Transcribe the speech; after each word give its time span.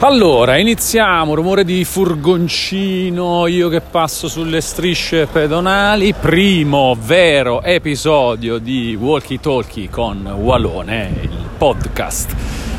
Allora, 0.00 0.58
iniziamo, 0.58 1.34
rumore 1.34 1.64
di 1.64 1.84
furgoncino, 1.84 3.48
io 3.48 3.68
che 3.68 3.80
passo 3.80 4.28
sulle 4.28 4.60
strisce 4.60 5.26
pedonali, 5.26 6.14
primo 6.14 6.96
vero 6.96 7.62
episodio 7.64 8.58
di 8.58 8.94
Walkie 8.94 9.40
Talkie 9.40 9.90
con 9.90 10.24
Walone, 10.24 11.18
il 11.22 11.48
podcast 11.58 12.32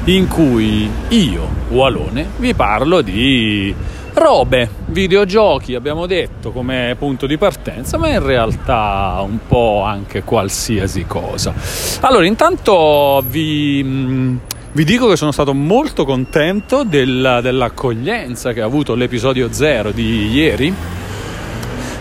in 0.06 0.30
cui 0.30 0.90
io, 1.10 1.50
Walone, 1.68 2.26
vi 2.38 2.54
parlo 2.54 3.02
di 3.02 3.76
robe, 4.14 4.70
videogiochi, 4.86 5.76
abbiamo 5.76 6.06
detto 6.06 6.52
come 6.52 6.96
punto 6.98 7.28
di 7.28 7.38
partenza, 7.38 7.98
ma 7.98 8.08
in 8.08 8.26
realtà 8.26 9.20
un 9.28 9.40
po' 9.46 9.82
anche 9.84 10.24
qualsiasi 10.24 11.04
cosa. 11.06 11.54
Allora, 12.00 12.26
intanto 12.26 13.22
vi 13.28 14.40
vi 14.72 14.84
dico 14.84 15.08
che 15.08 15.16
sono 15.16 15.32
stato 15.32 15.54
molto 15.54 16.06
contento 16.06 16.84
della, 16.84 17.42
dell'accoglienza 17.42 18.54
che 18.54 18.62
ha 18.62 18.66
avuto 18.66 18.94
l'episodio 18.94 19.52
0 19.52 19.92
di 19.92 20.30
ieri. 20.32 20.74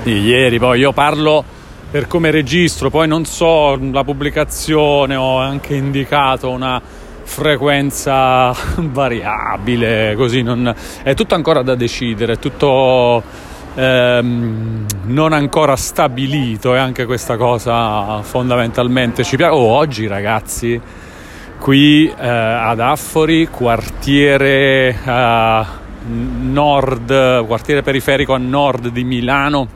Di 0.02 0.20
ieri, 0.20 0.58
poi 0.58 0.80
io 0.80 0.92
parlo 0.92 1.42
per 1.90 2.06
come 2.06 2.30
registro, 2.30 2.90
poi 2.90 3.08
non 3.08 3.24
so 3.24 3.78
la 3.90 4.04
pubblicazione, 4.04 5.16
ho 5.16 5.38
anche 5.38 5.74
indicato 5.74 6.50
una 6.50 6.80
frequenza 7.22 8.54
variabile, 8.76 10.14
così 10.14 10.42
non, 10.42 10.74
è 11.02 11.14
tutto 11.14 11.34
ancora 11.34 11.62
da 11.62 11.74
decidere, 11.74 12.34
è 12.34 12.38
tutto 12.38 13.22
ehm, 13.74 14.84
non 15.04 15.32
ancora 15.32 15.74
stabilito 15.74 16.74
e 16.74 16.78
anche 16.78 17.06
questa 17.06 17.38
cosa 17.38 18.20
fondamentalmente 18.20 19.24
ci 19.24 19.36
piace. 19.36 19.54
Oh, 19.54 19.72
oggi 19.72 20.06
ragazzi 20.06 20.80
qui 21.58 22.06
eh, 22.06 22.28
ad 22.28 22.80
Affori, 22.80 23.48
quartiere 23.48 24.96
eh, 25.04 25.64
nord, 26.06 27.46
quartiere 27.46 27.82
periferico 27.82 28.34
a 28.34 28.38
nord 28.38 28.88
di 28.88 29.04
Milano. 29.04 29.68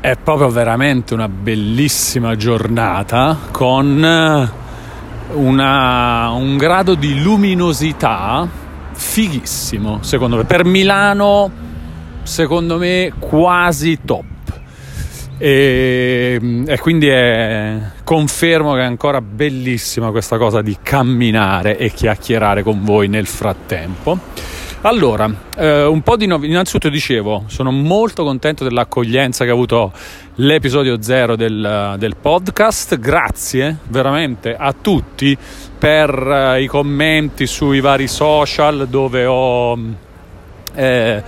È 0.00 0.16
proprio 0.16 0.48
veramente 0.48 1.12
una 1.12 1.28
bellissima 1.28 2.36
giornata 2.36 3.36
con 3.50 4.48
una, 5.32 6.30
un 6.30 6.56
grado 6.56 6.94
di 6.94 7.22
luminosità 7.22 8.48
fighissimo, 8.92 9.98
secondo 10.02 10.36
me. 10.36 10.44
Per 10.44 10.64
Milano, 10.64 11.50
secondo 12.22 12.78
me, 12.78 13.12
quasi 13.18 13.98
top. 14.04 14.24
E, 15.42 16.38
e, 16.66 16.78
quindi 16.80 17.08
è, 17.08 17.78
confermo 18.04 18.74
che 18.74 18.80
è 18.80 18.84
ancora 18.84 19.22
bellissima 19.22 20.10
questa 20.10 20.36
cosa 20.36 20.60
di 20.60 20.76
camminare 20.82 21.78
e 21.78 21.90
chiacchierare 21.92 22.62
con 22.62 22.84
voi 22.84 23.08
nel 23.08 23.24
frattempo. 23.24 24.18
Allora, 24.82 25.32
eh, 25.56 25.84
un 25.84 26.02
po' 26.02 26.16
di 26.16 26.26
novità. 26.26 26.52
Innanzitutto 26.52 26.90
dicevo, 26.90 27.44
sono 27.46 27.70
molto 27.70 28.22
contento 28.22 28.64
dell'accoglienza 28.64 29.44
che 29.44 29.50
ha 29.50 29.54
avuto 29.54 29.92
l'episodio 30.34 31.00
zero 31.00 31.36
del, 31.36 31.94
del 31.98 32.16
podcast. 32.16 32.98
Grazie 32.98 33.78
veramente 33.88 34.54
a 34.54 34.74
tutti 34.78 35.34
per 35.78 36.54
eh, 36.54 36.62
i 36.62 36.66
commenti 36.66 37.46
sui 37.46 37.80
vari 37.80 38.08
social 38.08 38.88
dove 38.88 39.24
ho. 39.24 39.78
Eh, 40.74 41.22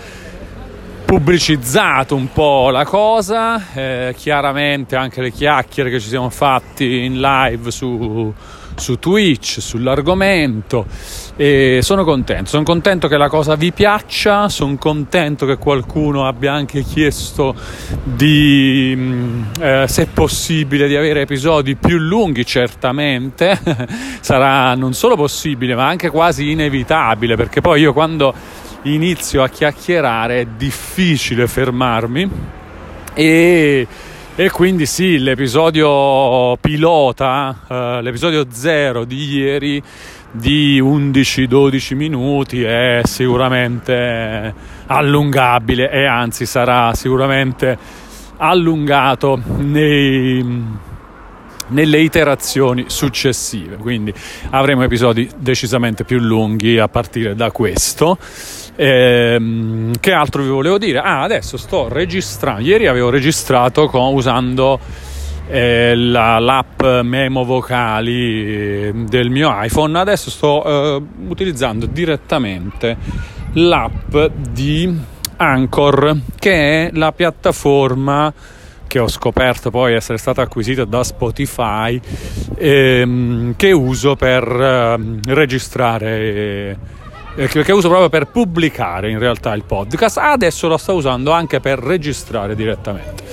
pubblicizzato 1.12 2.14
un 2.14 2.32
po' 2.32 2.70
la 2.70 2.86
cosa, 2.86 3.74
eh, 3.74 4.14
chiaramente 4.16 4.96
anche 4.96 5.20
le 5.20 5.30
chiacchiere 5.30 5.90
che 5.90 6.00
ci 6.00 6.08
siamo 6.08 6.30
fatti 6.30 7.04
in 7.04 7.20
live 7.20 7.70
su, 7.70 8.32
su 8.76 8.98
Twitch 8.98 9.60
sull'argomento 9.60 10.86
e 11.36 11.80
sono 11.82 12.04
contento, 12.04 12.48
sono 12.48 12.62
contento 12.62 13.08
che 13.08 13.18
la 13.18 13.28
cosa 13.28 13.56
vi 13.56 13.72
piaccia, 13.72 14.48
sono 14.48 14.76
contento 14.78 15.44
che 15.44 15.58
qualcuno 15.58 16.26
abbia 16.26 16.54
anche 16.54 16.82
chiesto 16.82 17.54
di, 18.02 18.94
mm, 18.96 19.42
eh, 19.60 19.84
se 19.88 20.06
possibile, 20.06 20.88
di 20.88 20.96
avere 20.96 21.20
episodi 21.20 21.74
più 21.74 21.98
lunghi, 21.98 22.46
certamente 22.46 23.60
sarà 24.20 24.74
non 24.76 24.94
solo 24.94 25.16
possibile 25.16 25.74
ma 25.74 25.86
anche 25.86 26.08
quasi 26.08 26.52
inevitabile 26.52 27.36
perché 27.36 27.60
poi 27.60 27.82
io 27.82 27.92
quando 27.92 28.60
inizio 28.82 29.42
a 29.42 29.48
chiacchierare 29.48 30.40
è 30.40 30.46
difficile 30.56 31.46
fermarmi. 31.46 32.30
E, 33.14 33.86
e 34.34 34.50
quindi 34.50 34.86
sì, 34.86 35.18
l'episodio 35.18 36.56
pilota, 36.56 37.56
eh, 37.68 38.02
l'episodio 38.02 38.46
zero 38.50 39.04
di 39.04 39.28
ieri 39.34 39.82
di 40.30 40.80
11-12 40.80 41.94
minuti 41.94 42.62
è 42.62 43.02
sicuramente 43.04 44.54
allungabile 44.86 45.90
e 45.90 46.06
anzi 46.06 46.46
sarà 46.46 46.94
sicuramente 46.94 47.76
allungato 48.38 49.40
nei 49.58 50.80
nelle 51.72 52.00
iterazioni 52.00 52.84
successive. 52.88 53.76
Quindi 53.76 54.12
avremo 54.50 54.82
episodi 54.82 55.28
decisamente 55.36 56.04
più 56.04 56.18
lunghi 56.18 56.78
a 56.78 56.88
partire 56.88 57.34
da 57.34 57.50
questo 57.50 58.18
Ehm, 58.84 59.92
che 60.00 60.10
altro 60.10 60.42
vi 60.42 60.48
volevo 60.48 60.76
dire? 60.76 60.98
Ah, 60.98 61.22
adesso 61.22 61.56
sto 61.56 61.86
registrando. 61.88 62.62
Ieri 62.62 62.88
avevo 62.88 63.10
registrato 63.10 63.86
con, 63.86 64.12
usando 64.12 64.80
eh, 65.46 65.94
la, 65.94 66.40
l'app 66.40 66.82
memo 67.04 67.44
vocali 67.44 68.44
eh, 68.44 68.92
del 68.92 69.30
mio 69.30 69.52
iPhone. 69.62 69.96
Adesso 69.96 70.30
sto 70.30 70.64
eh, 70.64 71.02
utilizzando 71.28 71.86
direttamente 71.86 72.96
l'app 73.52 74.16
di 74.50 74.92
Anchor, 75.36 76.18
che 76.40 76.88
è 76.88 76.90
la 76.92 77.12
piattaforma 77.12 78.34
che 78.88 78.98
ho 78.98 79.08
scoperto 79.08 79.70
poi 79.70 79.94
essere 79.94 80.18
stata 80.18 80.42
acquisita 80.42 80.84
da 80.84 81.04
Spotify, 81.04 82.00
ehm, 82.56 83.54
che 83.54 83.70
uso 83.70 84.16
per 84.16 84.42
eh, 84.42 84.96
registrare 85.32 87.00
che 87.34 87.72
uso 87.72 87.88
proprio 87.88 88.08
per 88.08 88.26
pubblicare 88.28 89.10
in 89.10 89.18
realtà 89.18 89.54
il 89.54 89.64
podcast. 89.64 90.18
Adesso 90.18 90.68
lo 90.68 90.76
sto 90.76 90.94
usando 90.94 91.30
anche 91.30 91.60
per 91.60 91.78
registrare 91.78 92.54
direttamente. 92.54 93.24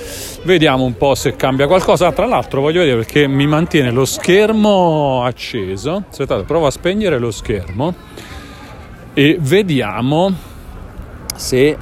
Vediamo 0.42 0.84
un 0.84 0.96
po' 0.96 1.14
se 1.14 1.36
cambia 1.36 1.66
qualcosa. 1.66 2.10
Tra 2.12 2.26
l'altro 2.26 2.60
voglio 2.60 2.80
vedere 2.80 2.96
perché 2.96 3.26
mi 3.26 3.46
mantiene 3.46 3.90
lo 3.90 4.04
schermo 4.04 5.22
acceso. 5.24 6.04
Aspettate, 6.10 6.44
provo 6.44 6.66
a 6.66 6.70
spegnere 6.70 7.18
lo 7.18 7.30
schermo 7.30 7.94
e 9.12 9.36
vediamo 9.38 10.32
se 11.36 11.76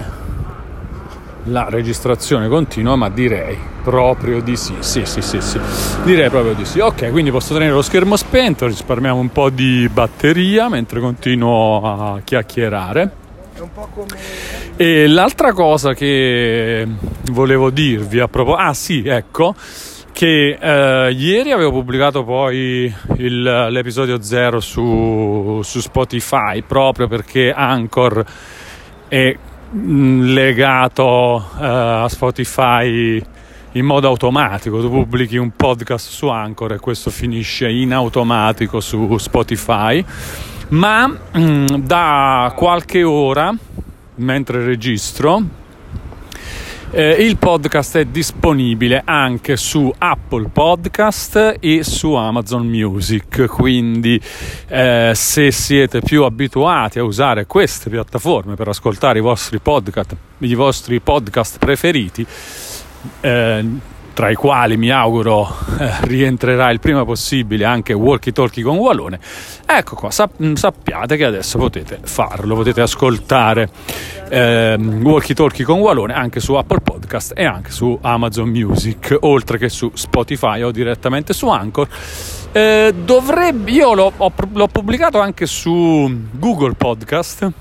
la 1.48 1.66
registrazione 1.69 2.48
continua, 2.48 2.97
ma 2.97 3.09
direi 3.09 3.56
proprio 3.82 4.41
di 4.41 4.56
sì. 4.56 4.75
Sì, 4.81 5.04
sì, 5.04 5.22
sì, 5.22 5.41
sì. 5.41 5.60
Direi 6.04 6.28
proprio 6.31 6.54
di 6.54 6.64
sì. 6.64 6.81
Ok, 6.81 7.10
quindi 7.10 7.31
posso 7.31 7.54
tenere 7.54 7.72
lo 7.72 7.82
schermo 7.82 8.16
spento, 8.16 8.66
risparmiamo 8.66 9.19
un 9.19 9.31
po' 9.31 9.50
di 9.50 9.88
batteria 9.92 10.69
mentre 10.69 11.00
continuo 11.00 12.14
a 12.14 12.20
chiacchierare. 12.22 13.26
E 14.76 15.08
l'altra 15.08 15.53
cosa 15.53 15.92
che 15.94 16.87
volevo 17.31 17.70
dirvi 17.70 18.20
a 18.20 18.28
proposito, 18.28 18.62
ah 18.62 18.75
sì, 18.75 19.03
ecco, 19.04 19.54
che 20.12 20.58
eh, 20.60 21.12
ieri 21.12 21.53
avevo 21.53 21.70
pubblicato 21.70 22.25
poi 22.25 22.92
il, 23.16 23.42
l'episodio 23.70 24.20
0 24.20 24.60
su, 24.60 25.60
su 25.62 25.81
Spotify 25.81 26.62
proprio 26.62 27.06
perché 27.08 27.53
Anchor 27.53 28.25
è 29.08 29.37
legato 29.72 31.44
uh, 31.56 31.62
a 31.62 32.08
Spotify 32.08 33.22
in 33.72 33.84
modo 33.84 34.08
automatico. 34.08 34.80
Tu 34.80 34.88
pubblichi 34.88 35.36
un 35.36 35.50
podcast 35.54 36.08
su 36.08 36.28
Anchor 36.28 36.72
e 36.72 36.78
questo 36.78 37.10
finisce 37.10 37.68
in 37.68 37.92
automatico 37.92 38.80
su 38.80 39.16
Spotify. 39.18 40.04
Ma 40.68 41.06
mh, 41.06 41.40
mm, 41.40 41.66
da 41.76 42.52
qualche 42.56 43.02
ora, 43.02 43.54
mentre 44.16 44.64
registro, 44.64 45.43
eh, 46.90 47.11
il 47.11 47.37
podcast 47.37 47.99
è 47.99 48.05
disponibile 48.06 49.02
anche 49.05 49.56
su 49.56 49.93
Apple 49.99 50.49
Podcast 50.49 51.56
e 51.61 51.82
su 51.82 52.14
Amazon 52.14 52.67
Music, 52.67 53.46
quindi 53.46 54.20
eh, 54.69 55.12
se 55.14 55.50
siete 55.50 56.00
più 56.00 56.25
abituati 56.25 56.99
a 56.99 57.05
usare 57.05 57.46
queste 57.46 57.90
piattaforme 57.90 58.55
per 58.55 58.69
ascoltare 58.69 59.19
i 59.19 59.23
vostri 59.23 59.58
podcast, 59.58 60.17
i 60.38 60.55
vostri 60.55 61.00
podcast 61.00 61.58
preferiti, 61.58 62.26
eh, 63.20 63.64
tra 64.19 64.31
i 64.31 64.35
quali 64.35 64.76
mi 64.76 64.91
auguro 64.91 65.49
eh, 65.79 65.93
rientrerà 66.00 66.70
il 66.70 66.81
prima 66.81 67.05
possibile 67.05 67.65
anche 67.65 67.93
Walkie 67.93 68.32
Talkie 68.32 68.65
con 68.65 68.76
Walone. 68.76 69.20
Ecco 69.65 69.94
qua, 69.94 70.11
sap- 70.11 70.55
sappiate 70.55 71.17
che 71.17 71.25
adesso 71.25 71.56
potete 71.56 72.00
farlo, 72.03 72.56
potete 72.56 72.81
ascoltare 72.81 73.69
eh, 74.29 74.76
Walkie 74.76 75.37
Talkie 75.37 75.65
con 75.65 75.79
Walone 75.79 76.15
anche 76.15 76.41
su 76.41 76.55
Apple 76.55 76.81
Podcast 76.81 77.32
e 77.37 77.44
anche 77.44 77.70
su 77.70 77.97
Amazon 78.03 78.49
Music, 78.49 79.17
oltre 79.20 79.56
che 79.56 79.69
su 79.69 79.88
Spotify 79.94 80.62
o 80.62 80.73
direttamente 80.73 81.32
su 81.32 81.49
Anchor. 81.49 81.87
Eh, 82.50 82.93
dovrebbe, 83.00 83.70
io 83.70 83.94
l'ho, 83.94 84.12
ho, 84.17 84.32
l'ho 84.53 84.67
pubblicato 84.67 85.20
anche 85.20 85.47
su 85.47 86.12
Google 86.32 86.73
Podcast 86.73 87.53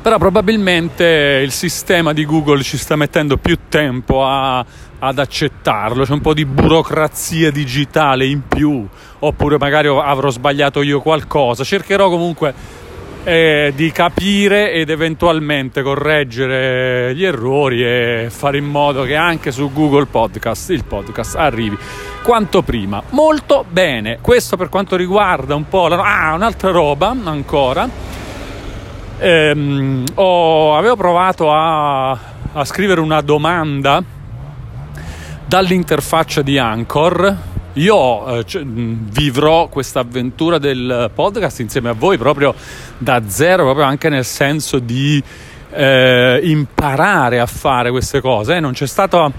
però 0.00 0.18
probabilmente 0.18 1.40
il 1.44 1.52
sistema 1.52 2.12
di 2.12 2.24
Google 2.24 2.62
ci 2.62 2.76
sta 2.76 2.96
mettendo 2.96 3.36
più 3.36 3.58
tempo 3.68 4.24
a, 4.24 4.64
ad 4.98 5.18
accettarlo, 5.18 6.04
c'è 6.04 6.12
un 6.12 6.20
po' 6.20 6.34
di 6.34 6.44
burocrazia 6.44 7.50
digitale 7.50 8.26
in 8.26 8.42
più, 8.46 8.86
oppure 9.18 9.58
magari 9.58 9.88
avrò 9.88 10.30
sbagliato 10.30 10.82
io 10.82 11.00
qualcosa, 11.00 11.64
cercherò 11.64 12.08
comunque 12.08 12.78
eh, 13.24 13.72
di 13.76 13.92
capire 13.92 14.72
ed 14.72 14.88
eventualmente 14.88 15.82
correggere 15.82 17.14
gli 17.14 17.24
errori 17.24 17.84
e 17.84 18.28
fare 18.30 18.56
in 18.56 18.64
modo 18.64 19.02
che 19.02 19.14
anche 19.14 19.52
su 19.52 19.70
Google 19.72 20.06
Podcast 20.06 20.70
il 20.70 20.84
podcast 20.84 21.36
arrivi 21.36 21.76
quanto 22.22 22.62
prima. 22.62 23.02
Molto 23.10 23.64
bene, 23.68 24.18
questo 24.22 24.56
per 24.56 24.68
quanto 24.70 24.96
riguarda 24.96 25.54
un 25.54 25.68
po' 25.68 25.88
la... 25.88 25.98
Ah, 25.98 26.34
un'altra 26.34 26.70
roba 26.70 27.14
ancora 27.24 28.19
ehm, 29.20 30.04
ho, 30.14 30.76
avevo 30.76 30.96
provato 30.96 31.52
a, 31.52 32.10
a 32.10 32.64
scrivere 32.64 33.00
una 33.00 33.20
domanda 33.20 34.02
dall'interfaccia 35.46 36.42
di 36.42 36.58
Anchor 36.58 37.48
io 37.74 38.38
eh, 38.38 38.44
cioè, 38.44 38.64
vivrò 38.64 39.68
questa 39.68 40.00
avventura 40.00 40.58
del 40.58 41.10
podcast 41.14 41.60
insieme 41.60 41.90
a 41.90 41.92
voi 41.92 42.18
proprio 42.18 42.52
da 42.98 43.22
zero, 43.28 43.62
proprio 43.62 43.84
anche 43.84 44.08
nel 44.08 44.24
senso 44.24 44.80
di 44.80 45.22
eh, 45.72 46.40
imparare 46.42 47.38
a 47.38 47.46
fare 47.46 47.90
queste 47.90 48.20
cose. 48.20 48.56
Eh, 48.56 48.60
non 48.60 48.72
c'è 48.72 48.86
stata 48.86 49.30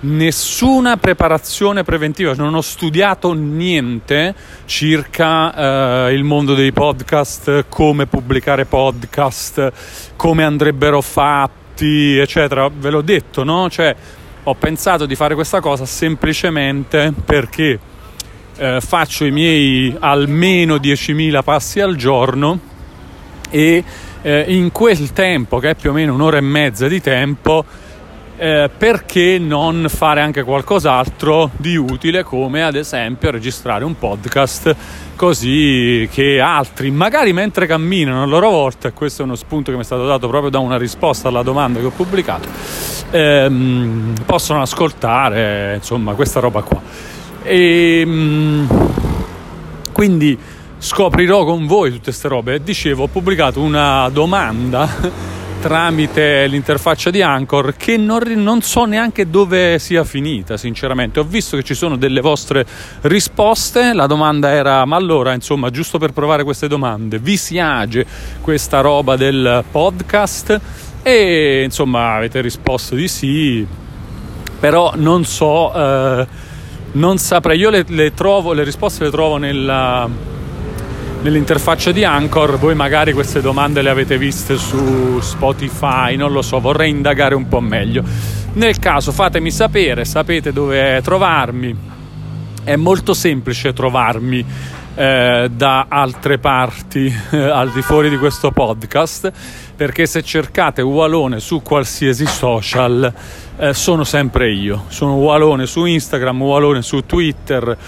nessuna 0.00 0.96
preparazione 0.96 1.82
preventiva, 1.82 2.34
non 2.34 2.54
ho 2.54 2.60
studiato 2.60 3.32
niente 3.32 4.34
circa 4.64 6.06
eh, 6.06 6.14
il 6.14 6.24
mondo 6.24 6.54
dei 6.54 6.72
podcast, 6.72 7.64
come 7.68 8.06
pubblicare 8.06 8.64
podcast, 8.64 9.72
come 10.16 10.44
andrebbero 10.44 11.00
fatti, 11.00 12.16
eccetera. 12.16 12.70
Ve 12.72 12.90
l'ho 12.90 13.02
detto, 13.02 13.42
no? 13.42 13.68
Cioè, 13.68 13.94
ho 14.44 14.54
pensato 14.54 15.04
di 15.06 15.14
fare 15.14 15.34
questa 15.34 15.60
cosa 15.60 15.84
semplicemente 15.84 17.12
perché 17.24 17.78
eh, 18.56 18.80
faccio 18.80 19.24
i 19.24 19.30
miei 19.30 19.94
almeno 19.98 20.76
10.000 20.76 21.42
passi 21.42 21.80
al 21.80 21.96
giorno 21.96 22.58
e 23.50 23.84
eh, 24.22 24.44
in 24.48 24.72
quel 24.72 25.12
tempo, 25.12 25.58
che 25.58 25.70
è 25.70 25.74
più 25.74 25.90
o 25.90 25.92
meno 25.92 26.14
un'ora 26.14 26.38
e 26.38 26.42
mezza 26.42 26.88
di 26.88 27.00
tempo, 27.00 27.64
eh, 28.38 28.70
perché 28.76 29.38
non 29.38 29.86
fare 29.88 30.20
anche 30.20 30.42
qualcos'altro 30.42 31.50
di 31.56 31.76
utile 31.76 32.22
come 32.22 32.62
ad 32.62 32.76
esempio 32.76 33.30
registrare 33.30 33.84
un 33.84 33.98
podcast 33.98 34.74
così 35.16 36.08
che 36.12 36.40
altri 36.40 36.90
magari 36.90 37.32
mentre 37.32 37.66
camminano 37.66 38.22
a 38.22 38.26
loro 38.26 38.48
volta 38.48 38.92
questo 38.92 39.22
è 39.22 39.24
uno 39.24 39.34
spunto 39.34 39.70
che 39.70 39.76
mi 39.76 39.82
è 39.82 39.86
stato 39.86 40.06
dato 40.06 40.28
proprio 40.28 40.50
da 40.50 40.60
una 40.60 40.78
risposta 40.78 41.28
alla 41.28 41.42
domanda 41.42 41.80
che 41.80 41.86
ho 41.86 41.90
pubblicato 41.90 42.48
ehm, 43.10 44.14
possono 44.24 44.62
ascoltare 44.62 45.74
insomma 45.76 46.14
questa 46.14 46.40
roba 46.40 46.62
qua. 46.62 46.80
E 47.42 48.00
ehm, 48.00 48.68
quindi 49.92 50.38
scoprirò 50.78 51.44
con 51.44 51.66
voi 51.66 51.90
tutte 51.90 52.04
queste 52.04 52.28
robe. 52.28 52.62
Dicevo 52.62 53.04
ho 53.04 53.08
pubblicato 53.08 53.60
una 53.60 54.08
domanda 54.10 54.88
tramite 55.60 56.46
l'interfaccia 56.46 57.10
di 57.10 57.20
Anchor 57.20 57.74
che 57.76 57.96
non, 57.96 58.22
non, 58.36 58.62
so 58.62 58.84
neanche 58.84 59.28
dove 59.28 59.78
sia 59.78 60.04
finita 60.04 60.56
sinceramente. 60.56 61.20
Ho 61.20 61.24
visto 61.24 61.56
che 61.56 61.62
ci 61.62 61.74
sono 61.74 61.96
delle 61.96 62.20
vostre 62.20 62.64
risposte. 63.02 63.92
La 63.92 64.06
domanda 64.06 64.50
era 64.50 64.84
ma 64.84 64.96
allora 64.96 65.34
insomma 65.34 65.70
giusto 65.70 65.98
per 65.98 66.12
provare 66.12 66.44
queste 66.44 66.68
domande 66.68 67.18
vi 67.18 67.36
si 67.36 67.58
age 67.58 68.06
questa 68.40 68.80
roba 68.80 69.16
del 69.16 69.64
podcast? 69.70 70.60
E 71.02 71.62
insomma 71.64 72.14
avete 72.14 72.40
risposto 72.40 72.94
di 72.94 73.08
sì 73.08 73.66
però 74.60 74.92
non 74.96 75.24
so 75.24 75.72
eh, 75.74 76.26
non 76.92 77.18
saprei. 77.18 77.58
Io 77.58 77.70
le, 77.70 77.84
le 77.88 78.14
trovo 78.14 78.52
le 78.52 78.64
risposte 78.64 79.04
le 79.04 79.10
trovo 79.10 79.36
nella 79.36 80.36
nell'interfaccia 81.22 81.92
di 81.92 82.04
Anchor. 82.04 82.58
Voi 82.58 82.74
magari 82.74 83.12
queste 83.12 83.40
domande 83.40 83.82
le 83.82 83.90
avete 83.90 84.18
viste 84.18 84.56
su 84.56 85.20
Spotify, 85.20 86.16
non 86.16 86.32
lo 86.32 86.42
so, 86.42 86.60
vorrei 86.60 86.90
indagare 86.90 87.34
un 87.34 87.48
po' 87.48 87.60
meglio. 87.60 88.02
Nel 88.54 88.78
caso 88.78 89.12
fatemi 89.12 89.50
sapere, 89.50 90.04
sapete 90.04 90.52
dove 90.52 91.00
trovarmi. 91.02 91.76
È 92.64 92.76
molto 92.76 93.14
semplice 93.14 93.72
trovarmi 93.72 94.44
eh, 94.98 95.48
da 95.54 95.86
altre 95.88 96.38
parti 96.38 97.06
eh, 97.30 97.36
al 97.38 97.70
di 97.70 97.82
fuori 97.82 98.10
di 98.10 98.18
questo 98.18 98.50
podcast 98.50 99.32
perché 99.76 100.06
se 100.06 100.24
cercate 100.24 100.82
Walone 100.82 101.38
su 101.38 101.62
qualsiasi 101.62 102.26
social 102.26 103.12
eh, 103.58 103.74
sono 103.74 104.02
sempre 104.02 104.50
io 104.50 104.86
sono 104.88 105.14
Walone 105.14 105.66
su 105.66 105.84
Instagram 105.84 106.42
Walone 106.42 106.82
su 106.82 107.06
Twitter 107.06 107.78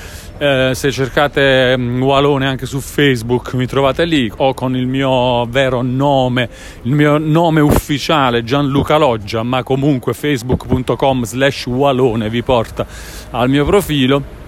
eh, 0.43 0.71
se 0.73 0.91
cercate 0.91 1.77
mm, 1.77 2.01
Walone 2.01 2.47
anche 2.47 2.65
su 2.65 2.81
Facebook 2.81 3.53
mi 3.53 3.67
trovate 3.67 4.07
lì 4.07 4.33
o 4.39 4.55
con 4.55 4.75
il 4.75 4.87
mio 4.87 5.45
vero 5.45 5.83
nome, 5.83 6.49
il 6.83 6.93
mio 6.93 7.19
nome 7.19 7.61
ufficiale 7.61 8.43
Gianluca 8.43 8.97
Loggia, 8.97 9.43
ma 9.43 9.63
comunque 9.63 10.15
facebook.com 10.15 11.25
slash 11.25 11.67
Walone 11.67 12.31
vi 12.31 12.43
porta 12.43 12.87
al 13.33 13.51
mio 13.51 13.67
profilo. 13.67 14.39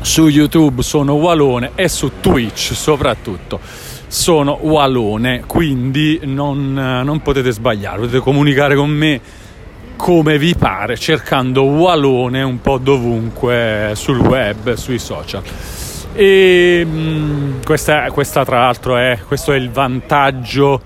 Su 0.00 0.28
YouTube 0.28 0.80
sono 0.82 1.12
Walone 1.14 1.72
e 1.74 1.88
su 1.88 2.12
Twitch 2.20 2.72
soprattutto 2.72 3.60
sono 4.06 4.58
Walone, 4.62 5.42
quindi 5.46 6.20
non, 6.22 6.72
non 6.72 7.20
potete 7.20 7.50
sbagliare, 7.50 7.98
potete 7.98 8.20
comunicare 8.20 8.74
con 8.74 8.88
me 8.88 9.20
come 9.98 10.38
vi 10.38 10.54
pare, 10.54 10.96
cercando 10.96 11.64
Walone 11.64 12.40
un 12.42 12.60
po' 12.60 12.78
dovunque 12.78 13.90
sul 13.94 14.20
web, 14.20 14.74
sui 14.74 15.00
social. 15.00 15.42
E 16.14 16.84
mh, 16.84 17.64
questa, 17.64 18.10
questa, 18.12 18.44
tra 18.44 18.60
l'altro 18.60 18.96
è, 18.96 19.18
questo 19.26 19.52
è 19.52 19.56
il 19.56 19.70
vantaggio 19.70 20.80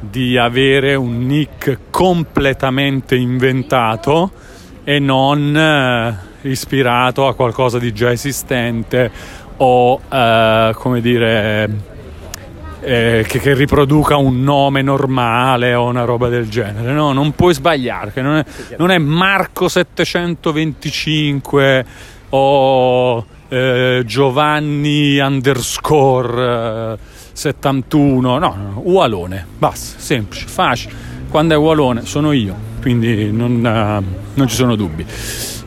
di 0.00 0.36
avere 0.36 0.96
un 0.96 1.24
nick 1.24 1.78
completamente 1.90 3.14
inventato 3.14 4.32
e 4.82 4.98
non 4.98 5.56
eh, 5.56 6.48
ispirato 6.48 7.28
a 7.28 7.34
qualcosa 7.34 7.78
di 7.78 7.92
già 7.92 8.10
esistente 8.10 9.10
o 9.56 10.00
eh, 10.10 10.72
come 10.74 11.00
dire 11.00 11.96
eh, 12.88 13.24
che, 13.28 13.38
che, 13.38 13.52
riproduca 13.52 14.16
un 14.16 14.42
nome 14.42 14.80
normale 14.80 15.74
o 15.74 15.88
una 15.88 16.04
roba 16.04 16.28
del 16.28 16.48
genere. 16.48 16.92
No, 16.92 17.12
non 17.12 17.32
puoi 17.32 17.52
sbagliare, 17.52 18.10
non 18.22 18.36
è, 18.36 18.44
non 18.78 18.90
è 18.90 18.96
Marco 18.96 19.68
725 19.68 21.84
o 22.30 23.26
eh, 23.48 24.02
Giovanni 24.06 25.18
underscore 25.18 26.94
eh, 26.94 26.98
71, 27.32 28.38
no, 28.38 28.38
no, 28.38 28.80
Ualone, 28.82 29.46
basta, 29.58 30.00
semplice, 30.00 30.46
facile. 30.46 30.94
Quando 31.28 31.52
è 31.52 31.58
Ualone 31.58 32.06
sono 32.06 32.32
io, 32.32 32.56
quindi 32.80 33.30
non, 33.30 33.56
uh, 33.56 34.02
non 34.32 34.48
ci 34.48 34.54
sono 34.54 34.76
dubbi. 34.76 35.04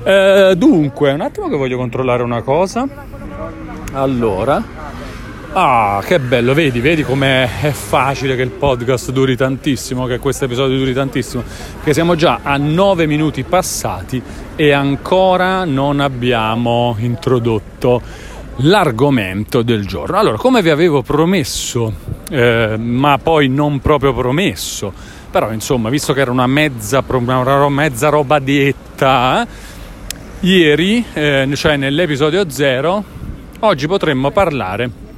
Uh, 0.04 0.56
dunque, 0.56 1.12
un 1.12 1.22
attimo 1.22 1.50
che 1.50 1.56
voglio 1.56 1.78
controllare 1.78 2.24
una 2.24 2.42
cosa. 2.42 2.88
Allora, 3.94 4.64
Ah, 5.54 6.02
che 6.06 6.18
bello, 6.18 6.54
vedi, 6.54 6.80
vedi 6.80 7.04
com'è 7.04 7.46
facile 7.74 8.38
che 8.38 8.42
il 8.42 8.52
podcast 8.52 9.12
duri 9.12 9.36
tantissimo, 9.36 10.06
che 10.06 10.18
questo 10.18 10.46
episodio 10.46 10.78
duri 10.78 10.94
tantissimo, 10.94 11.44
che 11.84 11.94
siamo 11.94 12.16
già 12.16 12.40
a 12.42 12.56
9 12.56 13.06
minuti 13.06 13.44
passati 13.44 14.24
e 14.56 14.72
ancora 14.72 15.66
non 15.66 16.00
abbiamo 16.00 16.96
introdotto 17.00 18.02
l'argomento 18.60 19.62
del 19.62 19.86
giorno. 19.86 20.18
Allora, 20.18 20.38
come 20.38 20.62
vi 20.62 20.70
avevo 20.70 21.02
promesso, 21.02 21.94
eh, 22.30 22.78
ma 22.78 23.18
poi 23.18 23.50
non 23.50 23.82
proprio 23.82 24.14
promesso, 24.14 24.94
però 25.30 25.52
insomma, 25.52 25.90
visto 25.90 26.14
che 26.14 26.22
era 26.22 26.32
una 26.32 26.48
mezza, 26.48 27.04
una 27.06 27.68
mezza 27.68 28.08
roba 28.08 28.40
detta, 28.40 29.46
ieri, 30.40 31.04
eh, 31.12 31.50
cioè 31.56 31.76
nell'episodio 31.76 32.50
0, 32.50 33.04
oggi 33.60 33.86
potremmo 33.88 34.32
parlare 34.32 35.10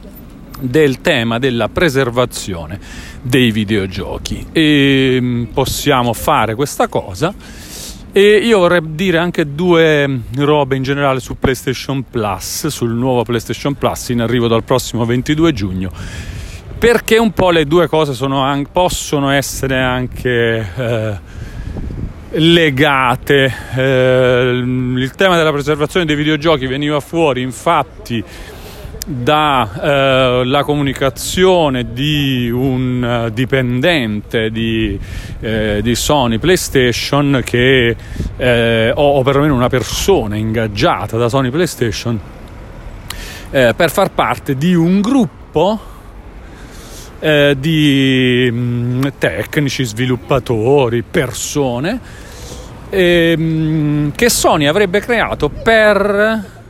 del 0.63 1.01
tema 1.01 1.39
della 1.39 1.67
preservazione 1.67 2.79
dei 3.21 3.51
videogiochi. 3.51 4.47
E 4.51 5.17
mm, 5.19 5.43
possiamo 5.45 6.13
fare 6.13 6.55
questa 6.55 6.87
cosa. 6.87 7.33
E 8.15 8.37
io 8.37 8.59
vorrei 8.59 8.81
dire 8.83 9.17
anche 9.17 9.55
due 9.55 10.21
robe 10.35 10.75
in 10.75 10.83
generale 10.83 11.19
su 11.19 11.37
PlayStation 11.37 12.05
Plus, 12.09 12.67
sul 12.67 12.91
nuovo 12.91 13.23
PlayStation 13.23 13.73
Plus 13.73 14.09
in 14.09 14.21
arrivo 14.21 14.47
dal 14.47 14.63
prossimo 14.63 15.03
22 15.03 15.51
giugno. 15.53 15.91
Perché 16.77 17.17
un 17.17 17.31
po' 17.31 17.49
le 17.49 17.65
due 17.65 17.87
cose 17.87 18.13
anche, 18.25 18.69
possono 18.71 19.31
essere 19.31 19.81
anche 19.81 20.69
eh, 20.75 21.19
legate. 22.29 23.53
Eh, 23.75 24.61
il 24.95 25.11
tema 25.15 25.35
della 25.35 25.51
preservazione 25.51 26.05
dei 26.05 26.15
videogiochi 26.15 26.67
veniva 26.67 26.99
fuori 26.99 27.41
infatti 27.41 28.23
dalla 29.05 30.59
eh, 30.59 30.63
comunicazione 30.63 31.91
di 31.93 32.49
un 32.49 33.29
dipendente 33.33 34.49
di, 34.49 34.97
eh, 35.39 35.79
di 35.81 35.95
Sony 35.95 36.37
PlayStation 36.37 37.41
che, 37.43 37.95
eh, 38.37 38.91
o, 38.95 39.17
o, 39.17 39.23
perlomeno 39.23 39.55
una 39.55 39.69
persona 39.69 40.35
ingaggiata 40.35 41.17
da 41.17 41.27
Sony 41.27 41.49
PlayStation 41.49 42.19
eh, 43.51 43.73
per 43.75 43.91
far 43.91 44.11
parte 44.11 44.55
di 44.55 44.73
un 44.73 45.01
gruppo 45.01 45.79
eh, 47.19 47.55
di 47.59 48.49
mh, 48.51 48.57
mm, 48.57 49.03
tecnici, 49.17 49.83
sviluppatori, 49.83 51.03
persone 51.03 51.99
eh, 52.89 53.37
mh, 53.37 54.11
che 54.15 54.29
Sony 54.29 54.65
avrebbe 54.65 54.99
creato 54.99 55.49
per 55.49 56.61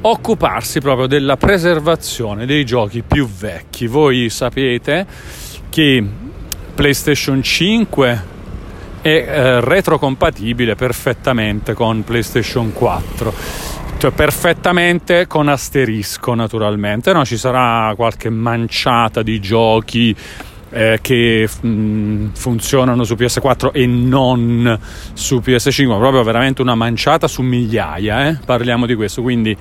occuparsi 0.00 0.80
proprio 0.80 1.06
della 1.06 1.36
preservazione 1.36 2.46
dei 2.46 2.64
giochi 2.64 3.02
più 3.02 3.28
vecchi. 3.28 3.86
Voi 3.86 4.28
sapete 4.30 5.06
che 5.68 6.04
PlayStation 6.74 7.42
5 7.42 8.22
è 9.00 9.08
eh, 9.08 9.60
retrocompatibile 9.60 10.74
perfettamente 10.74 11.72
con 11.74 12.04
PlayStation 12.04 12.72
4 12.72 13.76
cioè 13.98 14.12
perfettamente 14.12 15.26
con 15.26 15.48
asterisco 15.48 16.32
naturalmente, 16.34 17.12
no? 17.12 17.24
ci 17.24 17.36
sarà 17.36 17.92
qualche 17.96 18.30
manciata 18.30 19.22
di 19.22 19.40
giochi 19.40 20.14
eh, 20.70 20.98
che 21.02 21.48
mh, 21.60 21.68
mm, 21.68 22.26
funzionano 22.34 23.02
su 23.02 23.14
PS4 23.14 23.70
e 23.72 23.86
non 23.86 24.78
su 25.14 25.42
PS5, 25.44 25.98
proprio 25.98 26.22
veramente 26.22 26.62
una 26.62 26.76
manciata 26.76 27.26
su 27.26 27.42
migliaia, 27.42 28.28
eh? 28.28 28.38
parliamo 28.44 28.86
di 28.86 28.94
questo, 28.94 29.20
quindi 29.20 29.56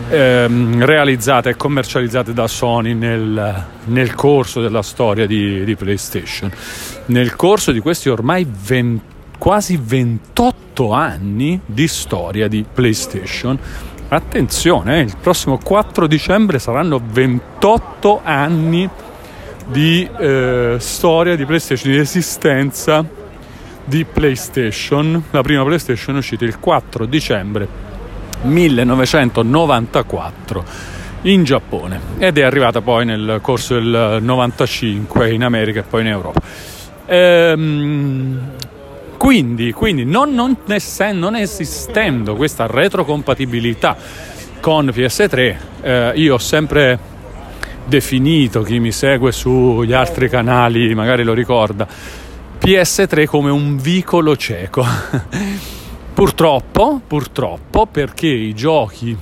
ehm, 0.09 0.83
realizzate 0.83 1.49
e 1.49 1.55
commercializzate 1.55 2.33
da 2.33 2.47
Sony 2.47 2.95
nel, 2.95 3.65
nel 3.83 4.15
corso 4.15 4.61
della 4.61 4.81
storia 4.81 5.27
di, 5.27 5.63
di, 5.63 5.75
PlayStation. 5.75 6.51
Nel 7.05 7.35
corso 7.35 7.71
di 7.71 7.79
questi 7.79 8.09
ormai 8.09 8.47
20, 8.49 9.03
quasi 9.37 9.79
28 9.79 10.91
anni 10.91 11.61
di 11.63 11.87
storia 11.87 12.47
di 12.47 12.65
PlayStation 12.73 13.59
Attenzione, 14.07 14.99
eh, 14.99 15.01
il 15.01 15.17
prossimo 15.19 15.57
4 15.57 16.05
dicembre 16.05 16.59
saranno 16.59 17.01
28 17.03 18.21
anni 18.23 18.87
di 19.65 20.07
eh, 20.19 20.75
storia 20.77 21.35
di 21.35 21.43
PlayStation, 21.45 21.91
di 21.91 21.97
esistenza 21.97 23.03
di 23.83 24.05
PlayStation. 24.05 25.23
La 25.31 25.41
prima 25.41 25.63
PlayStation 25.63 26.13
è 26.15 26.19
uscita 26.19 26.45
il 26.45 26.59
4 26.59 27.05
dicembre 27.05 27.67
1994 28.41 30.63
in 31.23 31.43
Giappone 31.43 31.99
ed 32.19 32.37
è 32.37 32.43
arrivata 32.43 32.81
poi 32.81 33.05
nel 33.05 33.39
corso 33.41 33.73
del 33.73 34.19
95 34.21 35.31
in 35.31 35.43
America 35.43 35.79
e 35.79 35.83
poi 35.83 36.01
in 36.01 36.07
Europa. 36.07 36.41
Ehm, 37.07 38.51
quindi, 39.25 39.71
quindi 39.71 40.05
non, 40.05 40.35
non, 40.35 40.55
essendo, 40.67 41.31
non 41.31 41.35
esistendo 41.35 42.35
questa 42.35 42.67
retrocompatibilità 42.67 43.97
con 44.59 44.85
PS3, 44.85 45.55
eh, 45.81 46.11
io 46.13 46.35
ho 46.35 46.37
sempre 46.37 46.99
definito, 47.85 48.61
chi 48.61 48.77
mi 48.77 48.91
segue 48.91 49.31
sugli 49.31 49.93
altri 49.93 50.29
canali 50.29 50.93
magari 50.93 51.23
lo 51.23 51.33
ricorda, 51.33 51.87
PS3 52.63 53.25
come 53.25 53.49
un 53.49 53.77
vicolo 53.77 54.37
cieco. 54.37 54.85
purtroppo, 56.13 57.01
purtroppo, 57.07 57.87
perché 57.87 58.27
i 58.27 58.53
giochi 58.53 59.17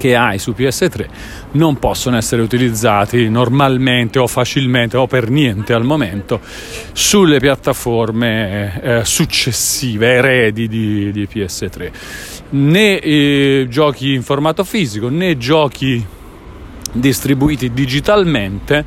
che 0.00 0.16
hai 0.16 0.38
su 0.38 0.54
PS3 0.56 1.06
non 1.52 1.78
possono 1.78 2.16
essere 2.16 2.40
utilizzati 2.40 3.28
normalmente 3.28 4.18
o 4.18 4.26
facilmente 4.26 4.96
o 4.96 5.06
per 5.06 5.28
niente 5.28 5.74
al 5.74 5.84
momento 5.84 6.40
sulle 6.92 7.38
piattaforme 7.38 8.80
eh, 8.80 9.04
successive, 9.04 10.14
eredi 10.14 10.68
di, 10.68 11.12
di 11.12 11.28
PS3. 11.30 11.90
Né 12.50 12.98
eh, 12.98 13.66
giochi 13.68 14.14
in 14.14 14.22
formato 14.22 14.64
fisico 14.64 15.10
né 15.10 15.36
giochi 15.36 16.02
distribuiti 16.92 17.70
digitalmente 17.70 18.82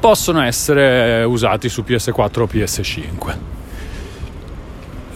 possono 0.00 0.40
essere 0.40 1.24
usati 1.24 1.68
su 1.68 1.84
PS4 1.86 2.40
o 2.40 2.48
PS5. 2.50 3.36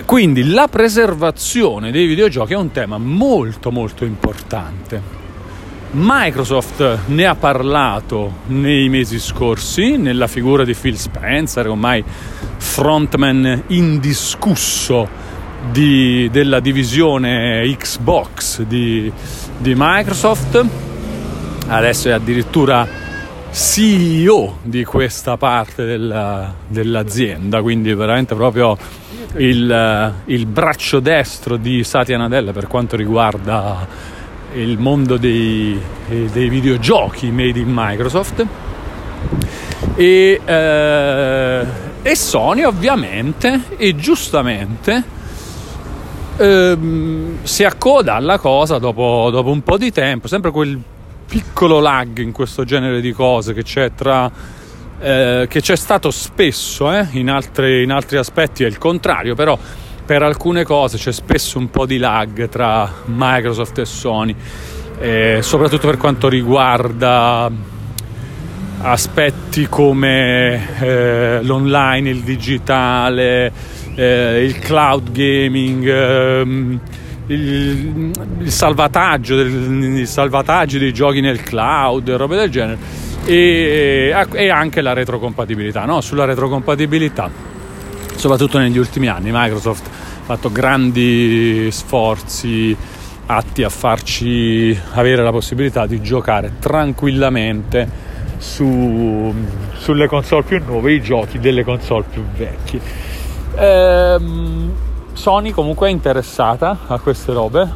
Quindi 0.04 0.50
la 0.50 0.68
preservazione 0.68 1.90
dei 1.90 2.04
videogiochi 2.04 2.52
è 2.52 2.56
un 2.56 2.70
tema 2.70 2.98
molto 2.98 3.70
molto 3.70 4.04
importante 4.04 5.21
Microsoft 5.94 7.00
ne 7.08 7.26
ha 7.26 7.34
parlato 7.34 8.38
nei 8.46 8.88
mesi 8.88 9.18
scorsi 9.18 9.98
nella 9.98 10.26
figura 10.26 10.64
di 10.64 10.74
Phil 10.74 10.96
Spencer, 10.96 11.68
ormai 11.68 12.02
frontman 12.56 13.64
indiscusso 13.66 15.06
di, 15.70 16.30
della 16.32 16.60
divisione 16.60 17.62
Xbox 17.76 18.62
di, 18.62 19.12
di, 19.58 19.74
Microsoft. 19.76 20.64
Adesso 21.66 22.08
è 22.08 22.12
addirittura 22.12 22.88
CEO 23.50 24.60
di 24.62 24.84
questa 24.84 25.36
parte 25.36 25.84
della, 25.84 26.54
dell'azienda, 26.66 27.60
quindi 27.60 27.92
veramente 27.92 28.34
proprio 28.34 28.78
il, 29.36 30.14
il 30.24 30.46
braccio 30.46 31.00
destro 31.00 31.58
di 31.58 31.84
Satya 31.84 32.16
Nadella 32.16 32.52
per 32.52 32.66
quanto 32.66 32.96
riguarda 32.96 34.20
il 34.54 34.78
mondo 34.78 35.16
dei, 35.16 35.80
dei 36.06 36.48
videogiochi 36.48 37.30
made 37.30 37.58
in 37.58 37.70
Microsoft. 37.70 38.46
E, 39.94 40.40
eh, 40.44 41.66
e 42.02 42.16
Sony 42.16 42.62
ovviamente 42.62 43.62
e 43.76 43.94
giustamente 43.94 45.04
ehm, 46.36 47.42
si 47.42 47.64
accoda 47.64 48.14
alla 48.14 48.38
cosa 48.38 48.78
dopo, 48.78 49.28
dopo, 49.30 49.50
un 49.50 49.62
po' 49.62 49.76
di 49.76 49.92
tempo, 49.92 50.28
sempre 50.28 50.50
quel 50.50 50.80
piccolo 51.26 51.80
lag 51.80 52.18
in 52.18 52.32
questo 52.32 52.64
genere 52.64 53.00
di 53.00 53.12
cose 53.12 53.54
che 53.54 53.62
c'è 53.62 53.92
tra 53.94 54.30
eh, 55.00 55.46
che 55.48 55.60
c'è 55.60 55.74
stato 55.74 56.10
spesso 56.10 56.92
eh, 56.92 57.08
in, 57.12 57.28
altri, 57.28 57.82
in 57.82 57.90
altri 57.90 58.18
aspetti 58.18 58.62
è 58.64 58.66
il 58.66 58.78
contrario, 58.78 59.34
però 59.34 59.58
per 60.04 60.22
alcune 60.22 60.64
cose 60.64 60.98
c'è 60.98 61.12
spesso 61.12 61.58
un 61.58 61.70
po' 61.70 61.86
di 61.86 61.98
lag 61.98 62.48
tra 62.48 62.90
Microsoft 63.06 63.78
e 63.78 63.84
Sony, 63.84 64.34
eh, 64.98 65.38
soprattutto 65.42 65.86
per 65.86 65.96
quanto 65.96 66.28
riguarda 66.28 67.50
aspetti 68.82 69.68
come 69.68 70.80
eh, 70.80 71.42
l'online, 71.42 72.10
il 72.10 72.22
digitale, 72.22 73.52
eh, 73.94 74.44
il 74.44 74.58
cloud 74.58 75.12
gaming, 75.12 75.88
ehm, 75.88 76.80
il, 77.26 78.12
salvataggio 78.50 79.38
il 79.40 80.06
salvataggio 80.06 80.78
dei 80.78 80.92
giochi 80.92 81.20
nel 81.20 81.40
cloud, 81.42 82.10
robe 82.10 82.36
del 82.36 82.50
genere 82.50 82.78
e, 83.24 84.12
e 84.32 84.48
anche 84.50 84.80
la 84.80 84.92
retrocompatibilità. 84.92 85.84
No? 85.84 86.00
Sulla 86.00 86.24
retrocompatibilità 86.24 87.51
soprattutto 88.22 88.58
negli 88.58 88.78
ultimi 88.78 89.08
anni 89.08 89.30
Microsoft 89.32 89.84
ha 89.84 90.24
fatto 90.26 90.52
grandi 90.52 91.68
sforzi 91.72 92.76
atti 93.26 93.64
a 93.64 93.68
farci 93.68 94.78
avere 94.92 95.24
la 95.24 95.32
possibilità 95.32 95.86
di 95.86 96.00
giocare 96.00 96.52
tranquillamente 96.60 97.90
su, 98.38 99.34
sulle 99.72 100.06
console 100.06 100.44
più 100.44 100.62
nuove 100.64 100.92
i 100.92 101.02
giochi 101.02 101.40
delle 101.40 101.64
console 101.64 102.04
più 102.08 102.22
vecchie. 102.36 102.80
Ehm, 103.56 104.72
Sony 105.14 105.50
comunque 105.50 105.88
è 105.88 105.90
interessata 105.90 106.78
a 106.86 107.00
queste 107.00 107.32
robe 107.32 107.68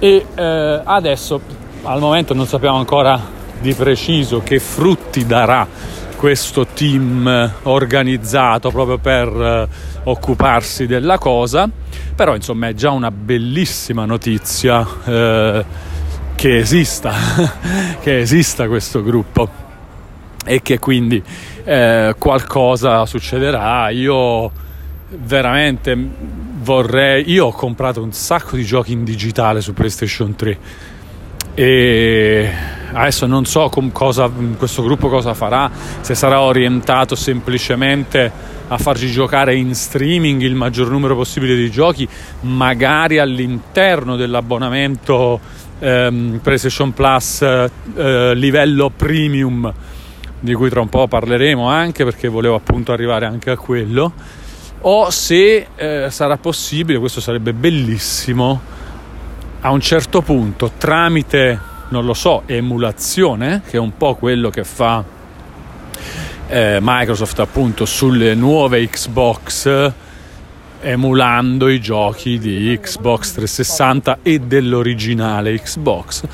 e 0.00 0.26
eh, 0.34 0.80
adesso 0.82 1.40
al 1.84 2.00
momento 2.00 2.34
non 2.34 2.46
sappiamo 2.46 2.78
ancora 2.78 3.20
di 3.60 3.72
preciso 3.74 4.40
che 4.40 4.58
frutti 4.58 5.24
darà 5.24 6.00
questo 6.22 6.66
team 6.66 7.52
organizzato 7.62 8.70
proprio 8.70 8.96
per 8.98 9.26
eh, 9.26 9.68
occuparsi 10.04 10.86
della 10.86 11.18
cosa. 11.18 11.68
Però 12.14 12.36
insomma 12.36 12.68
è 12.68 12.74
già 12.74 12.92
una 12.92 13.10
bellissima 13.10 14.04
notizia 14.04 14.86
eh, 15.04 15.64
che 16.36 16.58
esista 16.58 17.12
che 18.00 18.20
esista 18.20 18.68
questo 18.68 19.02
gruppo. 19.02 19.50
E 20.44 20.62
che 20.62 20.78
quindi 20.78 21.20
eh, 21.64 22.14
qualcosa 22.16 23.04
succederà. 23.04 23.90
Io 23.90 24.48
veramente 25.08 25.98
vorrei 26.60 27.28
io 27.32 27.46
ho 27.46 27.52
comprato 27.52 28.00
un 28.00 28.12
sacco 28.12 28.54
di 28.54 28.64
giochi 28.64 28.92
in 28.92 29.02
digitale 29.02 29.60
su 29.60 29.74
PlayStation 29.74 30.36
3 30.36 30.58
e 31.54 32.50
adesso 32.92 33.26
non 33.26 33.44
so 33.44 33.70
cosa, 33.92 34.30
questo 34.56 34.82
gruppo 34.82 35.08
cosa 35.08 35.34
farà 35.34 35.70
se 36.00 36.14
sarà 36.14 36.40
orientato 36.40 37.14
semplicemente 37.14 38.30
a 38.68 38.78
farci 38.78 39.10
giocare 39.10 39.54
in 39.54 39.74
streaming 39.74 40.40
il 40.42 40.54
maggior 40.54 40.90
numero 40.90 41.14
possibile 41.14 41.54
di 41.54 41.70
giochi, 41.70 42.08
magari 42.40 43.18
all'interno 43.18 44.16
dell'abbonamento 44.16 45.40
ehm, 45.78 46.40
PlayStation 46.42 46.92
Plus 46.94 47.42
eh, 47.42 48.34
livello 48.34 48.90
premium, 48.94 49.72
di 50.40 50.54
cui 50.54 50.70
tra 50.70 50.80
un 50.80 50.88
po' 50.88 51.06
parleremo 51.06 51.68
anche 51.68 52.04
perché 52.04 52.28
volevo 52.28 52.54
appunto 52.54 52.92
arrivare 52.92 53.26
anche 53.26 53.50
a 53.50 53.56
quello, 53.56 54.12
o 54.80 55.10
se 55.10 55.66
eh, 55.74 56.06
sarà 56.10 56.38
possibile, 56.38 56.98
questo 56.98 57.20
sarebbe 57.20 57.52
bellissimo, 57.52 58.60
a 59.60 59.70
un 59.70 59.80
certo 59.80 60.22
punto 60.22 60.72
tramite, 60.76 61.70
non 61.92 62.06
lo 62.06 62.14
so, 62.14 62.42
emulazione, 62.46 63.60
che 63.68 63.76
è 63.76 63.78
un 63.78 63.96
po' 63.96 64.14
quello 64.14 64.48
che 64.48 64.64
fa 64.64 65.04
eh, 66.48 66.78
Microsoft 66.80 67.38
appunto 67.38 67.84
sulle 67.84 68.34
nuove 68.34 68.88
Xbox 68.88 69.92
emulando 70.80 71.68
i 71.68 71.80
giochi 71.80 72.38
di 72.38 72.76
Xbox 72.80 73.34
360 73.34 74.18
e 74.22 74.40
dell'originale 74.40 75.60
Xbox. 75.60 76.24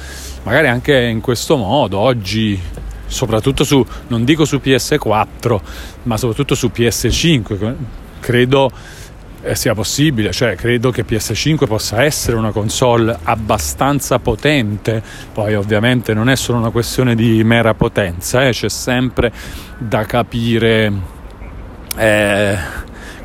Magari 0.45 0.69
anche 0.69 0.97
in 0.97 1.21
questo 1.21 1.57
modo 1.57 1.99
oggi 1.99 2.59
soprattutto 3.07 3.65
su 3.65 3.85
non 4.09 4.25
dico 4.25 4.45
su 4.45 4.61
PS4 4.62 5.61
ma 6.05 6.17
soprattutto 6.17 6.55
su 6.55 6.71
PS5 6.73 7.75
credo 8.21 8.71
sia 9.54 9.75
possibile, 9.75 10.33
cioè 10.33 10.54
credo 10.57 10.90
che 10.90 11.04
PS5 11.04 11.66
possa 11.66 12.02
essere 12.02 12.37
una 12.37 12.50
console 12.50 13.16
abbastanza 13.23 14.18
potente, 14.18 15.02
poi 15.33 15.54
ovviamente 15.54 16.14
non 16.14 16.28
è 16.28 16.37
solo 16.37 16.59
una 16.59 16.71
questione 16.71 17.14
di 17.14 17.42
mera 17.45 17.75
potenza, 17.75 18.47
eh, 18.47 18.50
c'è 18.50 18.68
sempre 18.68 19.33
da 19.78 20.04
capire 20.04 20.92
eh, 21.97 22.57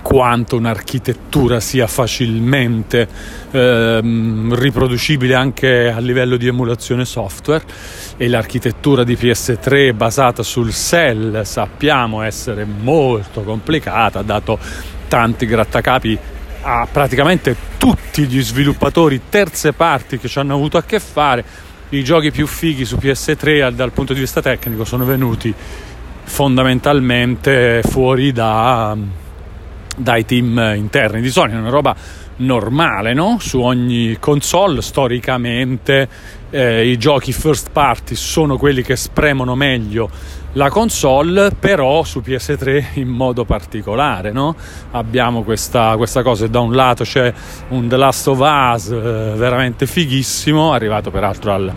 quanto 0.03 0.58
un'architettura 0.58 1.60
sia 1.60 1.88
facilmente 1.88 3.08
ehm, 3.50 4.53
riproducibile 4.53 5.34
anche 5.34 5.89
a 5.89 5.98
livello 6.00 6.38
di 6.38 6.46
emulazione 6.46 7.05
software. 7.05 7.63
E 8.17 8.27
l'architettura 8.27 9.03
di 9.03 9.15
PS3 9.15 9.96
basata 9.96 10.43
sul 10.43 10.72
cell 10.72 11.41
sappiamo 11.43 12.22
essere 12.22 12.65
molto 12.65 13.41
complicata 13.41 14.22
dato 14.22 14.60
tanti 15.13 15.46
grattacapi 15.46 16.17
a 16.63 16.88
praticamente 16.91 17.55
tutti 17.77 18.25
gli 18.25 18.41
sviluppatori 18.41 19.22
terze 19.29 19.72
parti 19.72 20.17
che 20.17 20.28
ci 20.28 20.39
hanno 20.39 20.56
avuto 20.56 20.78
a 20.78 20.82
che 20.82 20.99
fare. 20.99 21.45
I 21.89 22.04
giochi 22.04 22.32
più 22.32 22.47
fighi 22.47 22.84
su 22.84 22.95
PS3 22.95 23.69
dal 23.73 23.91
punto 23.91 24.13
di 24.13 24.19
vista 24.19 24.41
tecnico 24.41 24.86
sono 24.86 25.06
venuti 25.06 25.54
fondamentalmente 26.23 27.84
fuori 27.84 28.32
da, 28.32 28.97
dai 29.95 30.26
team 30.26 30.73
interni 30.76 31.21
di 31.21 31.30
Sony, 31.30 31.54
è 31.54 31.58
una 31.58 31.69
roba 31.69 31.95
normale 32.38 33.13
no? 33.13 33.38
su 33.39 33.60
ogni 33.60 34.17
console 34.19 34.82
storicamente 34.82 36.10
eh, 36.49 36.89
i 36.89 36.97
giochi 36.97 37.32
first 37.34 37.69
party 37.71 38.15
sono 38.15 38.58
quelli 38.58 38.82
che 38.82 38.95
spremono 38.95 39.54
meglio 39.54 40.10
la 40.54 40.70
console 40.70 41.52
però 41.58 42.04
su 42.04 42.22
PS3 42.24 43.00
in 43.00 43.08
modo 43.08 43.44
particolare 43.44 44.32
no? 44.32 44.56
abbiamo 44.92 45.44
questa, 45.44 45.96
questa, 45.98 46.22
cosa 46.22 46.48
da 46.48 46.60
un 46.60 46.74
lato 46.74 47.04
c'è 47.04 47.34
un 47.70 47.88
The 47.88 47.98
Last 47.98 48.28
of 48.28 48.39
Us 48.39 48.89
eh, 48.89 49.34
veramente 49.36 49.88
fighissimo 49.88 50.72
arrivato 50.72 51.10
peraltro 51.10 51.54
al, 51.54 51.74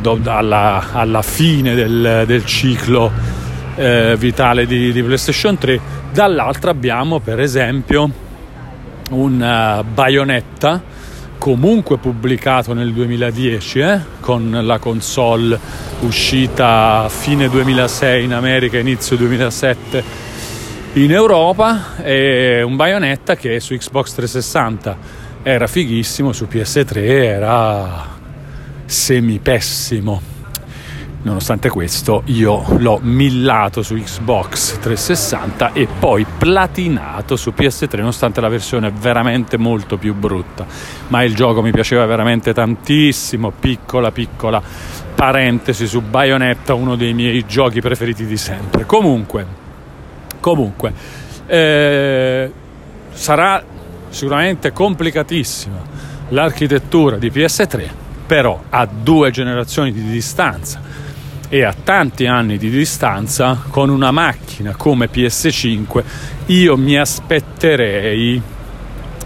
do, 0.00 0.20
alla, 0.24 0.86
alla, 0.92 1.22
fine 1.22 1.74
del, 1.74 2.24
del 2.26 2.44
ciclo 2.44 3.10
eh, 3.74 4.14
vitale 4.16 4.66
di, 4.66 4.92
di, 4.92 5.02
PlayStation 5.02 5.58
3 5.58 5.80
dall'altra 6.12 6.70
abbiamo 6.70 7.18
per 7.18 7.40
esempio 7.40 8.08
un 9.10 9.40
uh, 9.40 9.84
Bayonetta 9.84 10.82
comunque 11.38 11.98
pubblicato 11.98 12.72
nel 12.72 12.92
2010 12.92 13.78
eh? 13.78 14.00
con 14.20 14.60
la 14.62 14.78
console 14.78 15.58
uscita 16.00 17.08
fine 17.08 17.48
2006 17.48 18.24
in 18.24 18.32
America, 18.32 18.78
inizio 18.78 19.16
2007 19.16 20.04
in 20.94 21.12
Europa 21.12 21.96
e 22.02 22.62
un 22.62 22.76
Bayonetta 22.76 23.36
che 23.36 23.60
su 23.60 23.74
Xbox 23.74 24.14
360 24.14 24.96
era 25.42 25.66
fighissimo, 25.66 26.32
su 26.32 26.46
PS3 26.50 26.96
era 26.96 28.14
semi 28.86 29.38
pessimo 29.38 30.35
Nonostante 31.26 31.70
questo 31.70 32.22
io 32.26 32.64
l'ho 32.78 33.00
millato 33.02 33.82
su 33.82 33.96
Xbox 33.96 34.78
360 34.78 35.72
e 35.72 35.88
poi 35.98 36.24
platinato 36.24 37.34
su 37.34 37.52
PS3 37.54 37.96
nonostante 37.96 38.40
la 38.40 38.46
versione 38.48 38.92
veramente 38.92 39.56
molto 39.56 39.96
più 39.96 40.14
brutta. 40.14 40.64
Ma 41.08 41.24
il 41.24 41.34
gioco 41.34 41.62
mi 41.62 41.72
piaceva 41.72 42.06
veramente 42.06 42.54
tantissimo, 42.54 43.50
piccola 43.50 44.12
piccola 44.12 44.62
parentesi 45.16 45.88
su 45.88 46.00
Bayonetta, 46.00 46.74
uno 46.74 46.94
dei 46.94 47.12
miei 47.12 47.44
giochi 47.44 47.80
preferiti 47.80 48.24
di 48.24 48.36
sempre. 48.36 48.86
Comunque, 48.86 49.44
comunque 50.38 50.92
eh, 51.44 52.52
sarà 53.10 53.64
sicuramente 54.10 54.72
complicatissima 54.72 55.82
l'architettura 56.28 57.16
di 57.16 57.32
PS3, 57.32 57.88
però 58.28 58.62
a 58.70 58.86
due 58.86 59.32
generazioni 59.32 59.90
di 59.90 60.04
distanza 60.04 61.05
e 61.48 61.62
a 61.62 61.72
tanti 61.72 62.26
anni 62.26 62.58
di 62.58 62.70
distanza 62.70 63.62
con 63.70 63.88
una 63.88 64.10
macchina 64.10 64.74
come 64.76 65.08
PS5 65.10 66.04
io 66.46 66.76
mi 66.76 66.96
aspetterei 66.98 68.42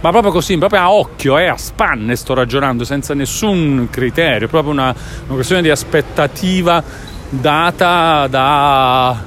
ma 0.00 0.11
proprio 0.11 0.33
così, 0.33 0.56
proprio 0.56 0.80
a 0.80 0.90
occhio 0.90 1.37
eh, 1.37 1.46
a 1.46 1.59
spanne 1.59 2.16
sto 2.16 2.33
ragionando 2.33 2.85
senza 2.85 3.12
nessun 3.12 3.88
criterio, 3.90 4.48
proprio 4.48 4.72
una, 4.72 4.94
una 5.26 5.35
questione 5.35 5.61
di 5.61 5.68
aspettativa 5.68 6.83
data 7.28 8.26
da, 8.26 9.22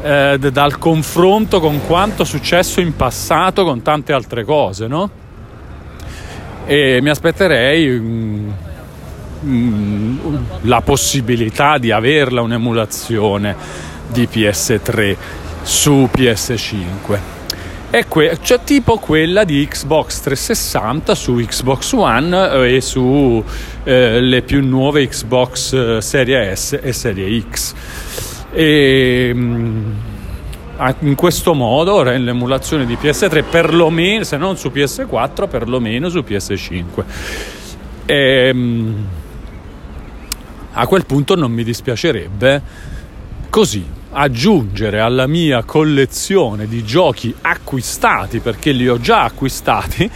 eh, 0.00 0.38
dal 0.38 0.78
confronto 0.78 1.60
con 1.60 1.84
quanto 1.86 2.24
successo 2.24 2.80
in 2.80 2.96
passato 2.96 3.64
con 3.64 3.82
tante 3.82 4.14
altre 4.14 4.44
cose, 4.44 4.86
no? 4.86 5.10
E 6.64 7.00
mi 7.02 7.10
aspetterei 7.10 7.86
mm, 7.86 8.50
Mm, 9.42 10.36
la 10.62 10.82
possibilità 10.82 11.78
di 11.78 11.90
averla 11.90 12.42
un'emulazione 12.42 13.56
di 14.08 14.28
PS3 14.30 15.16
su 15.62 16.08
PS5 16.14 17.18
è 17.88 18.06
que- 18.06 18.38
cioè 18.42 18.60
tipo 18.62 18.98
quella 18.98 19.44
di 19.44 19.66
Xbox 19.66 20.20
360 20.20 21.14
su 21.14 21.34
Xbox 21.36 21.92
One 21.92 22.50
eh, 22.50 22.76
e 22.76 22.80
su 22.82 23.42
eh, 23.84 24.20
le 24.20 24.42
più 24.42 24.62
nuove 24.62 25.08
Xbox 25.08 25.72
eh, 25.72 26.00
Serie 26.02 26.54
S 26.54 26.78
e 26.80 26.92
Serie 26.92 27.42
X. 27.50 27.74
E 28.52 29.32
mm, 29.34 29.92
in 31.00 31.14
questo 31.14 31.54
modo 31.54 32.02
l'emulazione 32.02 32.84
di 32.84 32.96
PS3 33.00 33.44
perlomeno 33.48 34.22
se 34.22 34.36
non 34.36 34.56
su 34.56 34.68
PS4 34.68 35.48
perlomeno 35.48 36.08
su 36.08 36.18
PS5 36.18 37.04
e, 38.06 38.50
mm, 38.52 39.02
a 40.72 40.86
quel 40.86 41.04
punto 41.06 41.34
non 41.34 41.52
mi 41.52 41.64
dispiacerebbe 41.64 42.62
così 43.50 43.84
aggiungere 44.12 45.00
alla 45.00 45.26
mia 45.26 45.62
collezione 45.64 46.66
di 46.66 46.84
giochi 46.84 47.34
acquistati 47.40 48.40
perché 48.40 48.72
li 48.72 48.88
ho 48.88 48.98
già 48.98 49.24
acquistati 49.24 50.10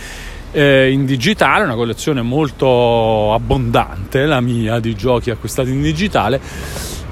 eh, 0.55 0.91
in 0.91 1.05
digitale, 1.05 1.65
una 1.65 1.75
collezione 1.75 2.23
molto 2.23 3.35
abbondante, 3.35 4.25
la 4.25 4.41
mia, 4.41 4.79
di 4.79 4.95
giochi 4.95 5.31
acquistati 5.31 5.71
in 5.71 5.83
digitale, 5.83 6.41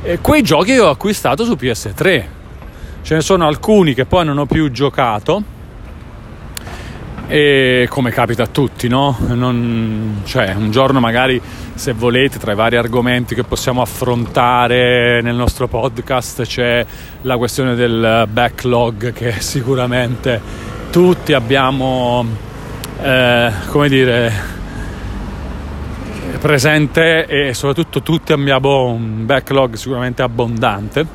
e 0.03 0.19
quei 0.21 0.43
giochi 0.43 0.73
che 0.73 0.81
ho 0.81 0.91
acquistato 0.91 1.45
su 1.45 1.53
PS3. 1.53 2.25
Ce 3.03 3.15
ne 3.15 3.21
sono 3.21 3.47
alcuni 3.47 3.95
che 3.95 4.05
poi 4.05 4.25
non 4.25 4.39
ho 4.39 4.47
più 4.47 4.71
giocato, 4.71 5.43
e 7.33 7.87
come 7.89 8.11
capita 8.11 8.43
a 8.43 8.47
tutti, 8.47 8.89
no? 8.89 9.17
Non, 9.29 10.21
cioè, 10.25 10.53
un 10.53 10.71
giorno 10.71 11.01
magari, 11.01 11.41
se 11.73 11.93
volete, 11.95 12.39
tra 12.39 12.53
i 12.53 12.55
vari 12.55 12.77
argomenti 12.77 13.35
che 13.35 13.43
possiamo 13.43 13.81
affrontare 13.81 15.23
nel 15.23 15.35
nostro 15.35 15.67
podcast 15.67 16.43
c'è 16.43 16.85
la 17.23 17.39
questione 17.39 17.75
del 17.75 18.29
backlog 18.31 19.15
che 19.15 19.37
sicuramente 19.41 20.39
tutti 20.91 21.33
abbiamo, 21.33 22.23
eh, 23.01 23.51
come 23.69 23.89
dire, 23.89 24.33
presente 26.39 27.25
e 27.25 27.55
soprattutto 27.55 28.03
tutti 28.03 28.35
abbiamo 28.35 28.91
un 28.91 29.25
backlog 29.25 29.73
sicuramente 29.73 30.21
abbondante. 30.21 31.07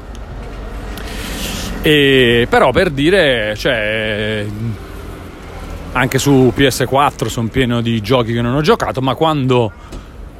E, 1.84 2.48
però 2.50 2.72
per 2.72 2.90
dire, 2.90 3.54
cioè, 3.56 4.46
anche 5.98 6.20
su 6.20 6.54
PS4 6.56 7.26
sono 7.26 7.48
pieno 7.48 7.82
di 7.82 8.00
giochi 8.02 8.32
che 8.32 8.42
non 8.42 8.54
ho 8.54 8.62
giocato, 8.62 9.02
ma 9.02 9.16
quando 9.16 9.72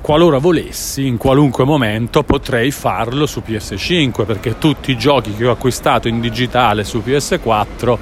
qualora 0.02 0.38
volessi, 0.38 1.08
in 1.08 1.18
qualunque 1.18 1.66
momento 1.66 2.24
potrei 2.24 2.70
farlo 2.72 3.26
su 3.26 3.42
PS5 3.46 4.26
perché 4.26 4.58
tutti 4.60 4.92
i 4.92 4.98
giochi 4.98 5.34
che 5.34 5.48
ho 5.48 5.52
acquistato 5.52 6.08
in 6.08 6.22
digitale 6.22 6.84
su 6.84 7.02
PS4 7.04 7.98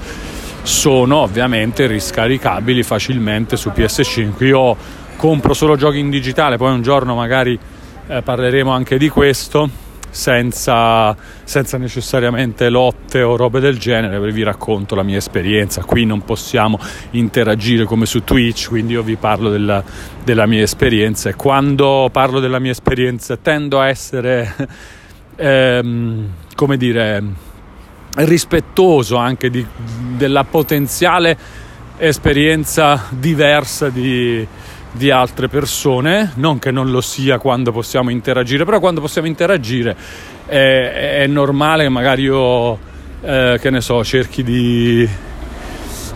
sono 0.64 1.18
ovviamente 1.18 1.88
riscaricabili 1.88 2.84
facilmente 2.84 3.56
su 3.56 3.72
PS5. 3.74 4.44
Io 4.44 4.76
compro 5.16 5.54
solo 5.54 5.78
giochi 5.78 6.00
in 6.00 6.10
digitale, 6.10 6.58
poi 6.58 6.74
un 6.74 6.82
giorno 6.82 7.16
magari 7.16 7.58
eh, 8.08 8.22
parleremo 8.22 8.70
anche 8.70 8.98
di 8.98 9.08
questo 9.08 9.85
senza, 10.10 11.16
senza, 11.44 11.78
necessariamente 11.78 12.70
lotte 12.70 13.22
o 13.22 13.36
robe 13.36 13.60
del 13.60 13.78
genere, 13.78 14.20
vi 14.32 14.44
racconto 14.44 14.96
la 14.96 15.04
mia 15.04 15.18
esperienza. 15.18 15.84
Qui 15.84 16.06
non 16.06 16.24
possiamo 16.24 16.80
interagire 17.12 17.86
come 17.86 18.06
su 18.06 18.24
Twitch, 18.24 18.70
quindi 18.70 18.94
io 18.94 19.04
vi 19.04 19.16
parlo 19.16 19.50
della, 19.50 19.84
della 20.24 20.46
mia 20.46 20.64
esperienza 20.64 21.30
e 21.30 21.36
quando 21.36 22.10
parlo 22.12 22.40
della 22.40 22.60
mia 22.60 22.72
esperienza 22.72 23.38
tendo 23.38 23.80
a 23.80 23.88
essere, 23.88 24.54
ehm, 25.36 26.30
come 26.56 26.78
dire, 26.78 27.24
rispettoso 28.16 29.18
anche 29.18 29.50
di, 29.50 29.66
della 30.16 30.44
potenziale 30.44 31.38
esperienza 31.98 33.06
diversa 33.10 33.90
di 33.90 34.46
di 34.96 35.12
altre 35.12 35.48
persone, 35.48 36.32
non 36.36 36.60
che 36.60 36.72
non 36.72 36.90
lo 36.90 37.02
sia 37.02 37.38
quando 37.38 37.72
possiamo 37.72 38.10
interagire, 38.10 38.66
però 38.66 38.80
quando 38.80 39.02
possiamo 39.02 39.28
interagire 39.28 39.96
è, 40.46 41.20
è 41.22 41.28
normale 41.28 41.84
che 41.84 41.90
magari 41.90 42.24
io, 42.24 42.78
eh, 43.22 43.58
che 43.60 43.70
ne 43.70 43.82
so, 43.82 44.04
cerchi 44.04 44.44
di, 44.44 45.08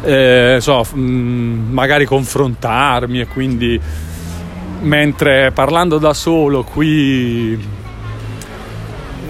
eh, 0.04 0.58
so, 0.60 0.86
mh, 0.94 1.00
mm, 1.00 1.72
magari 1.72 2.06
confrontarmi 2.06 3.20
e 3.20 3.28
quindi 3.28 3.80
mentre 4.82 5.52
parlando 5.52 5.98
da 5.98 6.14
solo 6.14 6.64
qui 6.64 7.79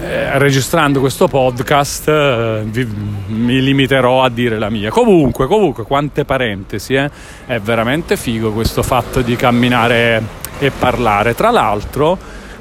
eh, 0.02 0.38
registrando 0.38 0.98
questo 0.98 1.28
podcast 1.28 2.08
eh, 2.08 2.62
vi, 2.64 2.86
mi 3.26 3.60
limiterò 3.60 4.22
a 4.22 4.30
dire 4.30 4.58
la 4.58 4.70
mia. 4.70 4.90
Comunque, 4.90 5.46
comunque, 5.46 5.84
quante 5.84 6.24
parentesi, 6.24 6.94
eh? 6.94 7.10
è 7.44 7.58
veramente 7.58 8.16
figo 8.16 8.50
questo 8.52 8.82
fatto 8.82 9.20
di 9.20 9.36
camminare 9.36 10.22
e 10.58 10.70
parlare. 10.70 11.34
Tra 11.34 11.50
l'altro, 11.50 12.16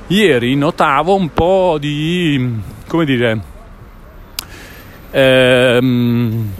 ieri 0.07 0.53
notavo 0.55 1.15
un 1.15 1.33
po' 1.33 1.77
di, 1.79 2.59
come 2.85 3.05
dire, 3.05 3.41
ehm, 5.11 6.51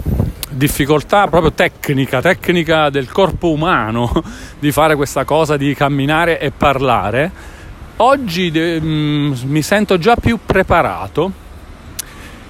difficoltà 0.48 1.26
proprio 1.26 1.52
tecnica, 1.52 2.22
tecnica 2.22 2.88
del 2.88 3.12
corpo 3.12 3.50
umano 3.50 4.10
di 4.58 4.72
fare 4.72 4.96
questa 4.96 5.24
cosa 5.24 5.58
di 5.58 5.74
camminare 5.74 6.40
e 6.40 6.50
parlare 6.50 7.58
Oggi 8.02 8.50
de- 8.50 8.80
mh, 8.80 8.86
mm, 8.86 9.32
mi 9.44 9.60
sento 9.60 9.98
già 9.98 10.16
più 10.16 10.38
preparato 10.44 11.30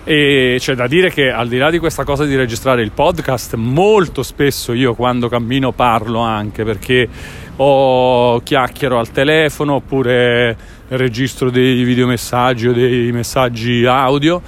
e 0.04 0.56
c'è 0.60 0.76
da 0.76 0.86
dire 0.86 1.10
che 1.10 1.28
al 1.32 1.48
di 1.48 1.58
là 1.58 1.70
di 1.70 1.80
questa 1.80 2.04
cosa 2.04 2.24
di 2.24 2.36
registrare 2.36 2.82
il 2.82 2.92
podcast, 2.92 3.56
molto 3.56 4.22
spesso 4.22 4.72
io 4.72 4.94
quando 4.94 5.28
cammino 5.28 5.72
parlo 5.72 6.20
anche 6.20 6.62
perché 6.62 7.08
o 7.56 8.40
chiacchiero 8.44 9.00
al 9.00 9.10
telefono 9.10 9.74
oppure 9.74 10.56
registro 10.86 11.50
dei 11.50 11.82
videomessaggi 11.82 12.68
o 12.68 12.72
dei 12.72 13.10
messaggi 13.10 13.84
audio. 13.84 14.40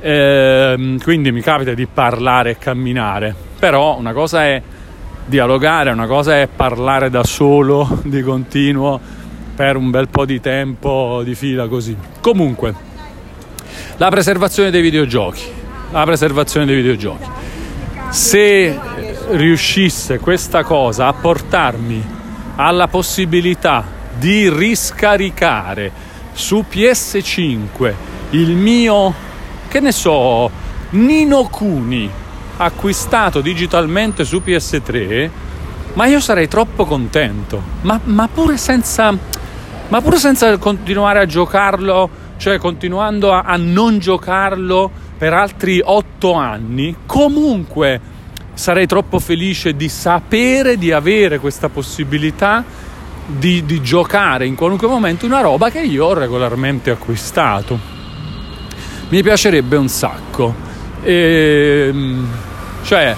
Eh, 0.00 0.96
quindi 1.04 1.30
mi 1.30 1.40
capita 1.40 1.72
di 1.72 1.86
parlare 1.86 2.50
e 2.50 2.58
camminare, 2.58 3.32
però 3.60 3.96
una 3.96 4.12
cosa 4.12 4.44
è 4.44 4.60
dialogare, 5.24 5.90
una 5.90 6.08
cosa 6.08 6.40
è 6.40 6.48
parlare 6.48 7.10
da 7.10 7.22
solo 7.22 8.00
di 8.02 8.22
continuo 8.22 9.20
per 9.54 9.76
un 9.76 9.90
bel 9.90 10.08
po' 10.08 10.24
di 10.24 10.40
tempo 10.40 11.22
di 11.22 11.34
fila 11.34 11.68
così. 11.68 11.96
Comunque, 12.20 12.74
la 13.96 14.08
preservazione 14.08 14.70
dei 14.70 14.82
videogiochi. 14.82 15.42
La 15.90 16.04
preservazione 16.04 16.66
dei 16.66 16.76
videogiochi. 16.76 17.28
Se 18.10 18.78
riuscisse 19.30 20.18
questa 20.18 20.64
cosa 20.64 21.06
a 21.06 21.12
portarmi 21.12 22.02
alla 22.56 22.88
possibilità 22.88 23.84
di 24.18 24.50
riscaricare 24.50 25.90
su 26.32 26.64
PS5 26.68 27.94
il 28.30 28.50
mio, 28.56 29.14
che 29.68 29.80
ne 29.80 29.92
so, 29.92 30.50
Nino 30.90 31.44
Kuni 31.44 32.10
acquistato 32.56 33.40
digitalmente 33.40 34.24
su 34.24 34.42
PS3, 34.44 35.30
ma 35.94 36.06
io 36.06 36.20
sarei 36.20 36.48
troppo 36.48 36.84
contento. 36.84 37.62
Ma, 37.82 38.00
ma 38.04 38.28
pure 38.28 38.56
senza 38.56 39.16
ma 39.88 40.00
pure 40.00 40.16
senza 40.16 40.56
continuare 40.58 41.20
a 41.20 41.26
giocarlo, 41.26 42.08
cioè 42.36 42.58
continuando 42.58 43.32
a, 43.32 43.42
a 43.42 43.56
non 43.56 43.98
giocarlo 43.98 44.90
per 45.18 45.32
altri 45.32 45.80
otto 45.82 46.32
anni, 46.34 46.96
comunque 47.06 48.00
sarei 48.54 48.86
troppo 48.86 49.18
felice 49.18 49.74
di 49.74 49.88
sapere 49.88 50.76
di 50.76 50.92
avere 50.92 51.38
questa 51.38 51.68
possibilità 51.68 52.64
di, 53.26 53.64
di, 53.64 53.80
giocare 53.80 54.46
in 54.46 54.54
qualunque 54.54 54.88
momento 54.88 55.26
una 55.26 55.40
roba 55.40 55.70
che 55.70 55.80
io 55.80 56.06
ho 56.06 56.14
regolarmente 56.14 56.90
acquistato. 56.90 57.78
Mi 59.08 59.22
piacerebbe 59.22 59.76
un 59.76 59.88
sacco. 59.88 60.54
E, 61.02 61.86
ehm, 61.88 62.28
cioè, 62.82 63.16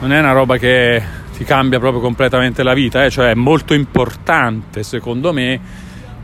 non 0.00 0.12
è 0.12 0.18
una 0.18 0.32
roba 0.32 0.56
che 0.56 1.02
ti 1.40 1.46
cambia 1.46 1.78
proprio 1.78 2.02
completamente 2.02 2.62
la 2.62 2.74
vita, 2.74 3.02
eh? 3.02 3.08
cioè 3.08 3.30
è 3.30 3.34
molto 3.34 3.72
importante 3.72 4.82
secondo 4.82 5.32
me 5.32 5.58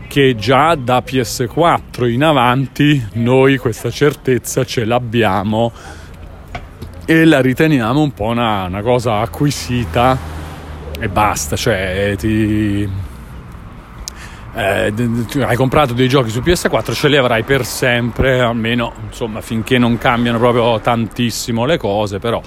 che 0.08 0.36
già 0.36 0.74
da 0.74 1.02
PS4 1.02 2.06
in 2.10 2.22
avanti 2.22 3.02
noi 3.14 3.56
questa 3.56 3.90
certezza 3.90 4.62
ce 4.66 4.84
l'abbiamo 4.84 5.72
e 7.06 7.24
la 7.24 7.40
riteniamo 7.40 7.98
un 7.98 8.12
po' 8.12 8.26
una, 8.26 8.64
una 8.64 8.82
cosa 8.82 9.20
acquisita 9.20 10.18
e 11.00 11.08
basta, 11.08 11.56
cioè 11.56 12.14
ti, 12.18 12.86
eh, 14.54 14.94
hai 15.40 15.56
comprato 15.56 15.94
dei 15.94 16.10
giochi 16.10 16.28
su 16.28 16.40
PS4 16.40 16.92
ce 16.92 17.08
li 17.08 17.16
avrai 17.16 17.42
per 17.42 17.64
sempre 17.64 18.40
almeno 18.40 18.92
insomma 19.06 19.40
finché 19.40 19.78
non 19.78 19.96
cambiano 19.96 20.36
proprio 20.36 20.78
tantissimo 20.78 21.64
le 21.64 21.78
cose 21.78 22.18
però 22.18 22.42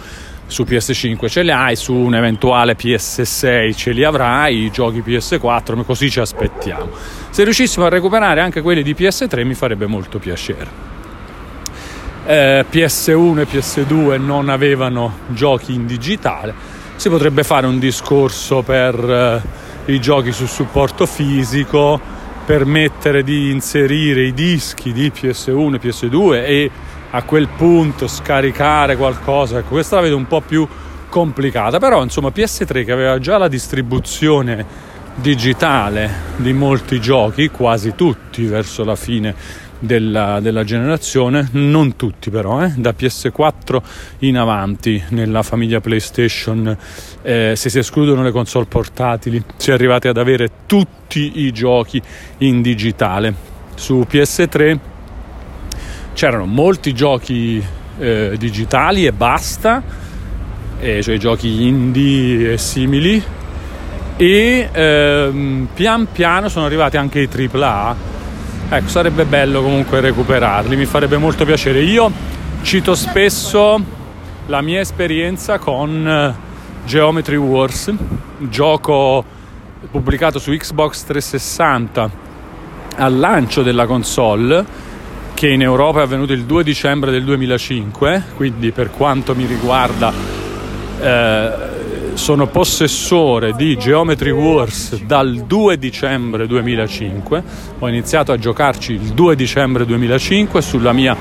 su 0.50 0.64
PS5 0.64 1.30
ce 1.30 1.44
li 1.44 1.52
hai, 1.52 1.76
su 1.76 1.94
un 1.94 2.16
eventuale 2.16 2.76
PS6 2.76 3.76
ce 3.76 3.92
li 3.92 4.04
avrai, 4.04 4.64
i 4.64 4.72
giochi 4.72 5.04
PS4, 5.06 5.84
così 5.86 6.10
ci 6.10 6.20
aspettiamo. 6.20 6.90
Se 7.30 7.44
riuscissimo 7.44 7.86
a 7.86 7.90
recuperare 7.90 8.42
anche 8.42 8.62
quelli 8.62 8.82
di 8.82 8.96
PS3 8.98 9.46
mi 9.46 9.54
farebbe 9.54 9.86
molto 9.86 10.18
piacere. 10.18 10.88
Eh, 12.26 12.66
PS1 12.70 13.40
e 13.40 13.48
PS2 13.48 14.20
non 14.20 14.50
avevano 14.50 15.20
giochi 15.28 15.74
in 15.74 15.86
digitale, 15.86 16.54
si 16.96 17.10
potrebbe 17.10 17.44
fare 17.44 17.68
un 17.68 17.78
discorso 17.78 18.64
per 18.64 19.44
eh, 19.86 19.94
i 19.94 20.02
giochi 20.02 20.32
su 20.32 20.48
supporto 20.48 21.06
fisico, 21.06 22.00
permettere 22.44 23.24
di 23.24 23.52
inserire 23.52 24.24
i 24.24 24.34
dischi 24.34 24.92
di 24.92 25.12
PS1 25.14 25.76
e 25.76 25.80
PS2 25.80 26.34
e 26.34 26.72
a 27.12 27.24
quel 27.24 27.48
punto 27.48 28.08
scaricare 28.08 28.95
qualcosa, 28.95 29.60
ecco, 29.60 29.69
questa 29.69 29.95
la 29.95 30.04
vedo 30.04 30.15
un 30.17 30.28
po' 30.28 30.41
più 30.41 30.67
complicata, 31.10 31.80
però 31.80 32.04
insomma 32.04 32.30
PS3 32.30 32.86
che 32.86 32.91
aveva 32.91 33.17
già 33.19 33.38
la 33.38 33.48
distribuzione 33.48 34.88
digitale 35.15 36.10
di 36.38 36.54
molti 36.54 37.02
giochi, 37.02 37.50
quasi 37.50 37.95
tutti 37.95 38.45
verso 38.45 38.84
la 38.84 38.95
fine 38.95 39.36
della, 39.80 40.39
della, 40.39 40.63
generazione, 40.63 41.50
non 41.54 41.95
tutti 41.95 42.30
però, 42.30 42.63
eh? 42.63 42.74
da 42.76 42.93
PS4 42.98 43.82
in 44.19 44.38
avanti 44.38 45.02
nella 45.10 45.41
famiglia 45.41 45.80
PlayStation, 45.80 46.78
eh, 47.22 47.54
se 47.56 47.69
si 47.69 47.80
escludono 47.80 48.22
le 48.24 48.32
console 48.32 48.65
portatili, 48.65 49.41
si 49.58 49.72
è 49.72 49.74
arrivati 49.74 50.08
ad 50.08 50.17
avere 50.17 50.50
tutti 50.65 51.39
i 51.45 51.52
giochi 51.52 52.02
in 52.39 52.62
digitale. 52.62 53.48
Su 53.76 54.06
PS3 54.10 54.80
c'erano 56.20 56.44
molti 56.44 56.94
giochi 56.94 57.64
eh, 57.98 58.36
digitali 58.38 59.06
e 59.06 59.14
basta, 59.14 59.82
cioè 60.78 61.18
giochi 61.18 61.66
indie 61.66 62.52
e 62.52 62.58
simili, 62.58 63.24
e 64.18 64.70
ehm, 64.70 65.70
pian 65.74 66.08
piano 66.12 66.50
sono 66.50 66.66
arrivati 66.66 66.98
anche 66.98 67.22
i 67.22 67.30
AAA 67.32 67.96
Ecco, 68.68 68.88
sarebbe 68.90 69.24
bello 69.24 69.62
comunque 69.62 70.02
recuperarli, 70.02 70.76
mi 70.76 70.84
farebbe 70.84 71.16
molto 71.16 71.46
piacere. 71.46 71.80
Io 71.84 72.12
cito 72.64 72.96
spesso 72.96 73.82
la 74.48 74.62
mia 74.62 74.82
esperienza 74.82 75.58
con 75.58 76.06
eh, 76.06 76.36
Geometry 76.86 77.38
Wars, 77.38 77.94
gioco 78.40 79.24
pubblicato 79.90 80.38
su 80.38 80.52
Xbox 80.52 81.04
360 81.06 82.12
al 82.98 83.18
lancio 83.18 83.64
della 83.64 83.86
console 83.86 84.88
che 85.39 85.47
in 85.47 85.62
Europa 85.62 86.02
è 86.02 86.04
avvenuto 86.04 86.34
il 86.34 86.43
2 86.43 86.65
dicembre 86.65 87.12
del 87.12 87.23
2005, 87.23 88.23
quindi 88.36 88.73
per 88.73 88.91
quanto 88.91 89.34
mi 89.34 89.45
riguarda 89.45 90.12
eh, 90.99 91.52
sono 92.15 92.47
possessore 92.47 93.54
di 93.54 93.78
Geometry 93.78 94.32
Wars 94.32 95.02
dal 95.02 95.45
2 95.45 95.80
dicembre 95.80 96.45
2005. 96.45 97.43
Ho 97.80 97.88
iniziato 97.88 98.34
a 98.34 98.38
giocarci 98.38 98.91
il 98.91 99.13
2 99.13 99.38
dicembre 99.38 99.86
2005 99.86 100.62
sulla 100.62 100.91
mia 100.91 101.15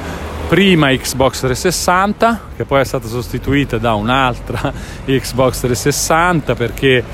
prima 0.48 0.88
Xbox 0.88 1.38
360, 1.38 2.40
che 2.56 2.64
poi 2.64 2.80
è 2.80 2.84
stata 2.84 3.06
sostituita 3.06 3.78
da 3.78 3.94
un'altra 3.94 4.72
Xbox 5.06 5.60
360 5.60 6.56
perché 6.56 7.04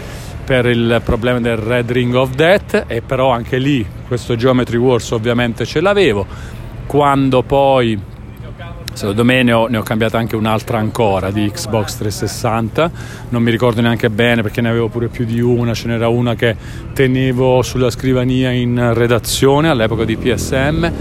per 0.42 0.64
il 0.64 1.02
problema 1.04 1.38
del 1.38 1.58
Red 1.58 1.90
Ring 1.90 2.14
of 2.14 2.30
Death 2.30 2.84
e 2.86 3.02
però 3.02 3.28
anche 3.28 3.58
lì 3.58 3.86
questo 4.08 4.36
Geometry 4.36 4.78
Wars 4.78 5.10
ovviamente 5.10 5.66
ce 5.66 5.82
l'avevo. 5.82 6.62
Quando 6.94 7.42
poi 7.42 8.00
Secondo 8.92 9.24
me 9.24 9.42
ne 9.42 9.52
ho, 9.52 9.66
ne 9.66 9.78
ho, 9.78 9.82
cambiata 9.82 10.16
anche 10.18 10.36
un'altra 10.36 10.78
ancora 10.78 11.32
di 11.32 11.50
Xbox 11.50 11.96
360, 11.96 12.90
non 13.30 13.42
mi 13.42 13.50
ricordo 13.50 13.80
neanche 13.80 14.10
bene 14.10 14.42
perché 14.42 14.60
ne 14.60 14.68
avevo 14.68 14.86
pure 14.86 15.08
più 15.08 15.24
di 15.24 15.40
una, 15.40 15.74
ce 15.74 15.88
n'era 15.88 16.06
una 16.06 16.36
che 16.36 16.54
tenevo 16.92 17.62
sulla 17.62 17.90
scrivania 17.90 18.52
in 18.52 18.92
redazione 18.94 19.68
all'epoca 19.70 20.04
di 20.04 20.16
PSM 20.16 20.92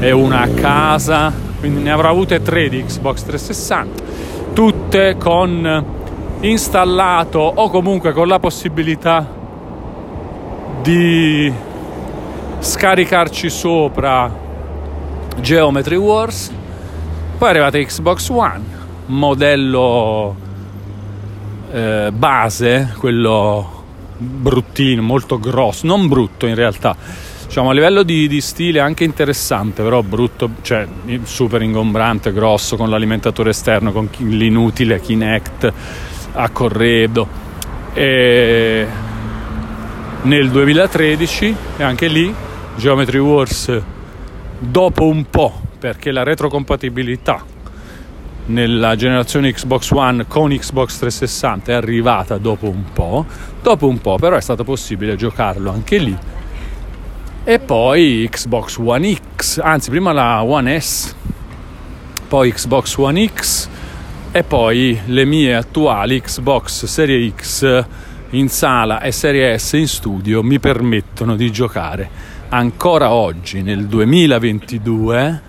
e 0.00 0.10
una 0.10 0.40
a 0.40 0.48
casa, 0.48 1.30
quindi 1.58 1.82
ne 1.82 1.90
avrò 1.90 2.08
avute 2.08 2.40
tre 2.40 2.70
di 2.70 2.82
Xbox 2.82 3.22
360, 3.24 4.02
tutte 4.54 5.16
con 5.18 5.84
installato 6.40 7.40
o 7.40 7.68
comunque 7.68 8.12
con 8.12 8.26
la 8.26 8.38
possibilità 8.38 9.28
di 10.80 11.52
scaricarci 12.58 13.50
sopra 13.50 14.41
Geometry 15.40 15.96
Wars 15.96 16.52
poi 17.42 17.50
è 17.50 17.54
arrivata 17.54 17.78
Xbox 17.78 18.28
One, 18.28 18.62
modello 19.06 20.36
eh, 21.72 22.12
base, 22.12 22.94
quello 22.96 23.82
bruttino, 24.16 25.02
molto 25.02 25.40
grosso, 25.40 25.84
non 25.84 26.06
brutto 26.06 26.46
in 26.46 26.54
realtà. 26.54 26.94
Diciamo 27.44 27.70
a 27.70 27.72
livello 27.72 28.04
di, 28.04 28.28
di 28.28 28.40
stile 28.40 28.78
anche 28.78 29.02
interessante, 29.02 29.82
però 29.82 30.02
brutto, 30.02 30.50
cioè 30.62 30.86
super 31.24 31.62
ingombrante, 31.62 32.32
grosso, 32.32 32.76
con 32.76 32.88
l'alimentatore 32.88 33.50
esterno, 33.50 33.90
con 33.90 34.08
l'inutile 34.18 35.00
Kinect 35.00 35.72
a 36.34 36.48
corredo. 36.50 37.26
E 37.92 38.86
nel 40.22 40.48
2013, 40.48 41.56
e 41.78 41.82
anche 41.82 42.06
lì, 42.06 42.32
Geometry 42.76 43.18
Wars 43.18 43.82
dopo 44.62 45.06
un 45.06 45.28
po' 45.28 45.60
perché 45.78 46.12
la 46.12 46.22
retrocompatibilità 46.22 47.44
nella 48.46 48.94
generazione 48.94 49.52
Xbox 49.52 49.90
One 49.90 50.26
con 50.26 50.50
Xbox 50.50 50.98
360 50.98 51.72
è 51.72 51.74
arrivata 51.74 52.38
dopo 52.38 52.68
un 52.68 52.84
po', 52.92 53.26
dopo 53.60 53.88
un 53.88 54.00
po' 54.00 54.16
però 54.16 54.36
è 54.36 54.40
stato 54.40 54.62
possibile 54.62 55.16
giocarlo 55.16 55.70
anche 55.70 55.98
lì. 55.98 56.16
E 57.44 57.58
poi 57.58 58.28
Xbox 58.30 58.78
One 58.78 59.18
X, 59.36 59.58
anzi 59.58 59.90
prima 59.90 60.12
la 60.12 60.44
One 60.44 60.78
S, 60.78 61.14
poi 62.28 62.52
Xbox 62.52 62.96
One 62.96 63.28
X 63.34 63.68
e 64.30 64.44
poi 64.44 64.98
le 65.06 65.24
mie 65.24 65.56
attuali 65.56 66.20
Xbox 66.20 66.84
Serie 66.84 67.32
X 67.34 67.84
in 68.30 68.48
sala 68.48 69.00
e 69.00 69.10
Serie 69.10 69.58
S 69.58 69.72
in 69.72 69.88
studio 69.88 70.42
mi 70.42 70.58
permettono 70.60 71.34
di 71.34 71.50
giocare 71.50 72.31
ancora 72.54 73.12
oggi 73.12 73.62
nel 73.62 73.86
2022 73.86 75.40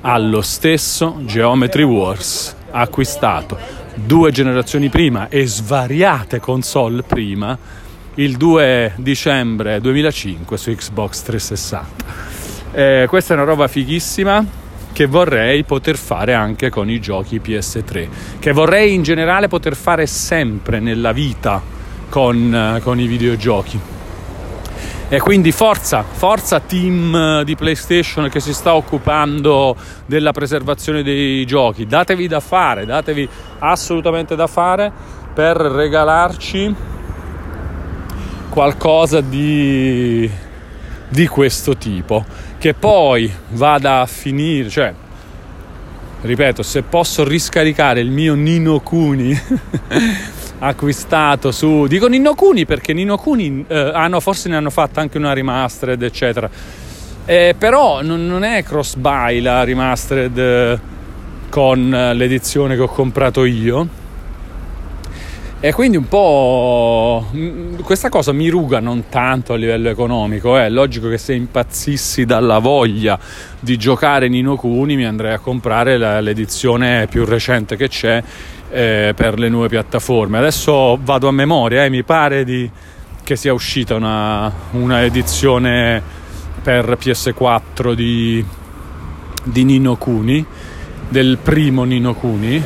allo 0.00 0.40
stesso 0.40 1.20
Geometry 1.26 1.82
Wars 1.82 2.56
acquistato. 2.70 3.58
Due 3.94 4.30
generazioni 4.30 4.88
prima 4.88 5.28
e 5.28 5.46
svariate 5.46 6.40
console 6.40 7.02
prima 7.02 7.58
il 8.14 8.38
2 8.38 8.94
dicembre 8.96 9.82
2005 9.82 10.56
su 10.56 10.74
Xbox 10.74 11.22
360 11.22 12.04
eh, 12.72 13.04
questa 13.06 13.34
è 13.34 13.36
una 13.36 13.44
roba 13.44 13.68
fighissima 13.68 14.44
che 14.92 15.06
vorrei 15.06 15.62
poter 15.64 15.96
fare 15.96 16.32
anche 16.32 16.70
con 16.70 16.88
i 16.88 17.00
giochi 17.00 17.40
PS3 17.44 18.08
che 18.38 18.52
vorrei 18.52 18.94
in 18.94 19.02
generale 19.02 19.48
poter 19.48 19.76
fare 19.76 20.06
sempre 20.06 20.80
nella 20.80 21.12
vita 21.12 21.62
con, 22.08 22.54
eh, 22.54 22.80
con 22.80 22.98
i 22.98 23.06
videogiochi 23.06 23.99
e 25.12 25.18
quindi 25.18 25.50
forza, 25.50 26.04
forza 26.04 26.60
team 26.60 27.12
eh, 27.12 27.44
di 27.44 27.56
PlayStation 27.56 28.28
che 28.28 28.38
si 28.38 28.54
sta 28.54 28.76
occupando 28.76 29.76
della 30.06 30.30
preservazione 30.30 31.02
dei 31.02 31.44
giochi. 31.46 31.84
Datevi 31.84 32.28
da 32.28 32.38
fare, 32.38 32.86
datevi 32.86 33.28
assolutamente 33.58 34.36
da 34.36 34.46
fare 34.46 34.92
per 35.34 35.56
regalarci 35.56 36.74
qualcosa 38.50 39.20
di, 39.20 40.30
di 41.08 41.26
questo 41.26 41.76
tipo. 41.76 42.24
Che 42.56 42.74
poi 42.74 43.28
vada 43.48 44.02
a 44.02 44.06
finire, 44.06 44.68
cioè 44.68 44.94
ripeto, 46.20 46.62
se 46.62 46.82
posso 46.82 47.24
riscaricare 47.24 47.98
il 47.98 48.10
mio 48.10 48.34
Nino 48.34 48.78
Kuni 48.78 49.36
acquistato 50.60 51.52
su 51.52 51.86
dico 51.86 52.06
Nino 52.06 52.34
Kuni 52.34 52.66
perché 52.66 52.92
Nino 52.92 53.16
Kuni 53.16 53.64
eh, 53.66 53.90
hanno, 53.94 54.20
forse 54.20 54.48
ne 54.48 54.56
hanno 54.56 54.70
fatto 54.70 55.00
anche 55.00 55.18
una 55.18 55.32
remastered 55.32 56.02
eccetera. 56.02 56.48
Eh, 57.24 57.54
però 57.56 58.02
non, 58.02 58.26
non, 58.26 58.42
è 58.42 58.62
cross 58.62 58.96
buy 58.96 59.40
la 59.40 59.64
remastered 59.64 60.38
eh, 60.38 60.78
con 61.48 61.90
l'edizione 62.14 62.76
che 62.76 62.82
ho 62.82 62.88
comprato 62.88 63.44
io. 63.44 63.98
E 65.62 65.74
quindi 65.74 65.98
un 65.98 66.08
po' 66.08 67.26
mm, 67.36 67.80
questa 67.80 68.08
cosa 68.08 68.32
mi 68.32 68.48
ruga 68.48 68.80
non 68.80 69.10
tanto 69.10 69.52
a 69.52 69.56
livello 69.56 69.90
economico 69.90 70.56
è 70.56 70.70
logico 70.70 71.10
che 71.10 71.18
se 71.18 71.34
impazzissi 71.34 72.24
dalla 72.24 72.58
voglia 72.60 73.18
di 73.60 73.76
giocare 73.76 74.28
Nino 74.28 74.56
Kuni 74.56 74.96
mi 74.96 75.04
andrei 75.04 75.34
a 75.34 75.38
comprare 75.38 75.98
la, 75.98 76.18
l'edizione 76.20 77.06
più 77.08 77.26
recente 77.26 77.76
che 77.76 77.88
c'è 77.88 78.22
eh, 78.70 79.12
per 79.14 79.38
le 79.38 79.48
nuove 79.48 79.68
piattaforme. 79.68 80.38
Adesso 80.38 80.98
vado 81.02 81.28
a 81.28 81.32
memoria, 81.32 81.84
eh, 81.84 81.90
mi 81.90 82.02
pare 82.02 82.44
di, 82.44 82.70
che 83.22 83.36
sia 83.36 83.52
uscita 83.52 83.94
una, 83.94 84.52
una, 84.72 85.02
edizione 85.04 86.02
per 86.62 86.96
PS4 87.00 87.92
di, 87.92 88.44
di 89.44 89.64
Nino 89.64 89.96
Kuni, 89.96 90.44
del 91.08 91.38
primo 91.42 91.84
Nino 91.84 92.14
Kuni. 92.14 92.62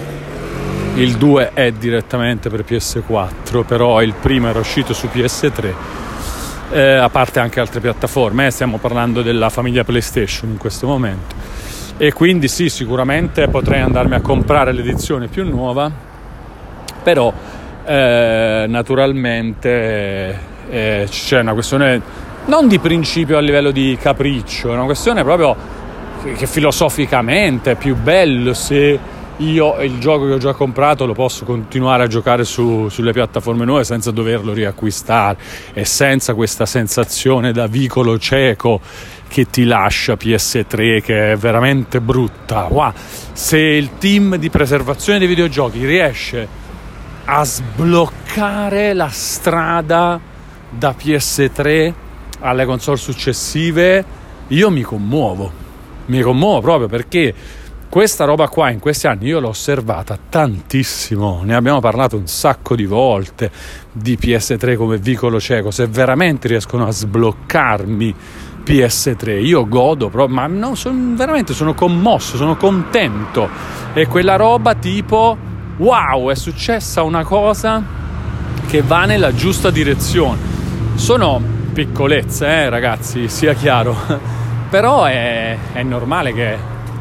Il 0.97 1.17
2 1.17 1.53
è 1.55 1.73
direttamente 1.73 2.49
per 2.49 2.65
PS4, 2.69 3.65
però 3.65 4.01
il 4.01 4.15
primo 4.15 4.49
era 4.49 4.61
uscito 4.61 4.93
su 4.93 5.09
PS3. 5.13 5.75
Eh, 6.71 6.95
a 6.95 7.09
parte 7.09 7.41
anche 7.41 7.61
altre 7.61 7.81
piattaforme, 7.81 8.47
eh, 8.47 8.51
stiamo 8.51 8.79
parlando 8.79 9.23
della 9.23 9.49
famiglia 9.49 9.85
PlayStation 9.85 10.51
in 10.51 10.57
questo 10.57 10.87
momento 10.87 11.54
e 11.97 12.13
quindi 12.13 12.49
sì 12.49 12.69
sicuramente 12.69 13.49
potrei 13.49 13.81
andarmi 13.81 14.15
a 14.15 14.21
comprare 14.21 14.73
l'edizione 14.73 15.29
più 15.29 15.45
nuova 15.49 15.91
però 17.03 17.33
eh, 17.85 18.65
naturalmente 18.67 20.39
eh, 20.71 21.07
c'è 21.09 21.41
una 21.41 21.53
questione 21.53 22.01
non 22.47 22.67
di 22.67 22.79
principio 22.79 23.37
a 23.37 23.41
livello 23.41 23.71
di 23.71 23.97
capriccio 24.01 24.71
è 24.71 24.75
una 24.75 24.85
questione 24.85 25.23
proprio 25.23 25.57
che, 26.23 26.33
che 26.33 26.47
filosoficamente 26.47 27.73
è 27.73 27.75
più 27.77 27.95
bello 27.95 28.55
se 28.55 29.13
io 29.39 29.81
il 29.83 29.99
gioco 29.99 30.27
che 30.27 30.35
ho 30.35 30.39
già 30.39 30.53
comprato 30.53 31.07
lo 31.07 31.13
posso 31.13 31.45
continuare 31.45 32.05
a 32.05 32.07
giocare 32.07 32.45
su, 32.45 32.89
sulle 32.89 33.13
piattaforme 33.13 33.65
nuove 33.65 33.83
senza 33.83 34.13
doverlo 34.13 34.53
riacquistare 34.53 35.37
e 35.73 35.85
senza 35.85 36.35
questa 36.35 36.67
sensazione 36.67 37.53
da 37.53 37.67
vicolo 37.67 38.17
cieco 38.19 38.81
che 39.35 39.51
ti 39.51 39.65
lascia 39.65 40.15
PS3 40.15 41.03
che 41.03 41.33
è 41.33 41.37
veramente 41.37 42.01
brutta. 42.01 42.69
Wow. 42.71 42.93
Se 43.33 43.59
il 43.59 43.99
team 43.99 44.37
di 44.37 44.49
preservazione 44.49 45.19
dei 45.19 45.27
videogiochi 45.27 45.85
riesce 45.85 46.47
a 47.25 47.43
sbloccare 47.43 48.95
la 48.95 49.09
strada 49.09 50.21
da 50.71 50.95
PS3 50.97 51.93
alle 52.43 52.65
console 52.65 52.97
successive, 52.97 54.05
io 54.47 54.71
mi 54.71 54.83
commuovo. 54.83 55.51
Mi 56.07 56.21
commuovo 56.21 56.61
proprio 56.61 56.87
perché 56.87 57.35
questa 57.89 58.25
roba 58.25 58.47
qua 58.49 58.71
in 58.71 58.79
questi 58.79 59.09
anni 59.09 59.27
io 59.27 59.41
l'ho 59.41 59.49
osservata 59.49 60.17
tantissimo, 60.29 61.43
ne 61.43 61.57
abbiamo 61.57 61.81
parlato 61.81 62.17
un 62.17 62.29
sacco 62.29 62.77
di 62.77 62.87
volte 62.87 63.51
di 63.91 64.17
PS3 64.17 64.77
come 64.77 64.97
vicolo 64.99 65.41
cieco, 65.41 65.73
se 65.73 65.89
veramente 65.89 66.47
riescono 66.47 66.87
a 66.87 66.93
sbloccarmi 66.93 68.15
PS3. 68.65 69.45
Io 69.45 69.69
godo 69.69 70.09
proprio, 70.09 70.35
ma 70.35 70.47
no, 70.47 70.75
son, 70.75 71.15
veramente 71.17 71.53
sono 71.53 71.75
commosso, 71.75 72.37
sono 72.37 72.57
contento. 72.57 73.49
E 73.93 74.07
quella 74.07 74.37
roba 74.37 74.75
tipo, 74.75 75.37
wow, 75.77 76.31
è 76.31 76.35
successa 76.35 77.03
una 77.03 77.25
cosa 77.25 77.83
che 78.67 78.83
va 78.83 79.05
nella 79.05 79.35
giusta 79.35 79.71
direzione. 79.71 80.53
Sono 80.95 81.41
piccolezze, 81.73 82.47
eh, 82.47 82.69
ragazzi, 82.69 83.29
sia 83.29 83.53
chiaro. 83.53 83.97
Però 84.71 85.05
è, 85.05 85.57
è, 85.73 85.83
normale 85.83 86.33
che 86.33 86.57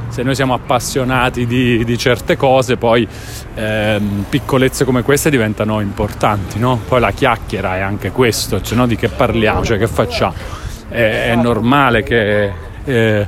se 0.10 0.22
noi 0.22 0.36
siamo 0.36 0.54
appassionati 0.54 1.48
di, 1.48 1.84
di 1.84 1.98
certe 1.98 2.38
cose, 2.38 2.78
poi 2.78 3.08
ehm, 3.56 4.26
piccolezze 4.30 4.86
come 4.86 5.02
queste 5.02 5.32
diventano 5.32 5.80
importanti, 5.80 6.60
no? 6.60 6.80
Poi 6.88 7.00
la 7.00 7.10
chiacchiera 7.10 7.78
è 7.78 7.80
anche 7.80 8.12
questo, 8.12 8.62
cioè 8.62 8.78
no? 8.78 8.86
di 8.86 8.96
che 8.96 9.10
parliamo, 9.10 9.64
cioè 9.66 9.80
che 9.80 9.88
facciamo 9.88 10.62
è, 10.94 11.32
è 11.32 11.36
normale 11.36 12.04
che, 12.04 12.52
eh, 12.86 13.28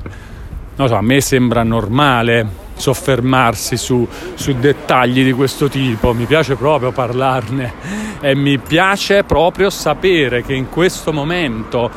so, 0.75 0.95
a 0.95 1.01
me 1.01 1.19
sembra 1.19 1.63
normale 1.63 2.63
soffermarsi 2.75 3.75
su, 3.75 4.07
su, 4.35 4.53
dettagli 4.53 5.23
di 5.23 5.31
questo 5.31 5.67
tipo, 5.67 6.13
mi 6.13 6.25
piace 6.25 6.55
proprio 6.55 6.91
parlarne 6.91 7.73
e 8.19 8.35
mi 8.35 8.59
piace 8.59 9.23
proprio 9.23 9.69
sapere 9.69 10.43
che 10.43 10.53
in 10.53 10.69
questo 10.69 11.11
momento 11.11 11.89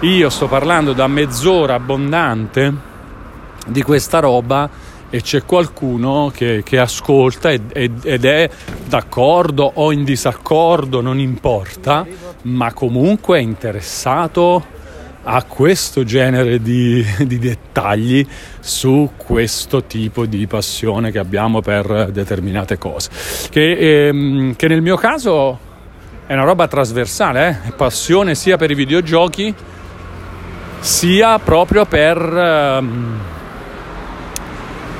io 0.00 0.30
sto 0.30 0.46
parlando 0.46 0.92
da 0.92 1.08
mezz'ora 1.08 1.74
abbondante 1.74 2.72
di 3.66 3.82
questa 3.82 4.20
roba 4.20 4.68
e 5.10 5.22
c'è 5.22 5.44
qualcuno 5.44 6.30
che, 6.32 6.62
che 6.64 6.78
ascolta 6.78 7.50
ed, 7.50 8.04
ed, 8.04 8.24
è 8.24 8.48
d'accordo 8.86 9.68
o 9.74 9.90
in 9.90 10.04
disaccordo, 10.04 11.00
non 11.00 11.18
importa, 11.18 12.06
ma 12.42 12.72
comunque 12.72 13.38
è 13.38 13.42
interessato 13.42 14.78
a 15.22 15.42
questo 15.44 16.04
genere 16.04 16.62
di, 16.62 17.04
di, 17.26 17.38
dettagli 17.38 18.26
su 18.58 19.10
questo 19.16 19.84
tipo 19.84 20.26
di 20.26 20.46
passione 20.46 21.10
che 21.10 21.18
abbiamo 21.18 21.60
per 21.60 22.10
determinate 22.10 22.78
cose. 22.78 23.10
Che, 23.50 24.08
ehm, 24.08 24.56
che 24.56 24.68
nel 24.68 24.82
mio 24.82 24.96
caso 24.96 25.58
è 26.26 26.32
una 26.32 26.44
roba 26.44 26.68
trasversale, 26.68 27.60
eh? 27.66 27.72
passione 27.72 28.34
sia 28.34 28.56
per 28.56 28.70
i 28.70 28.74
videogiochi 28.74 29.54
sia 30.80 31.38
proprio 31.38 31.84
per 31.84 32.16
ehm, 32.16 33.18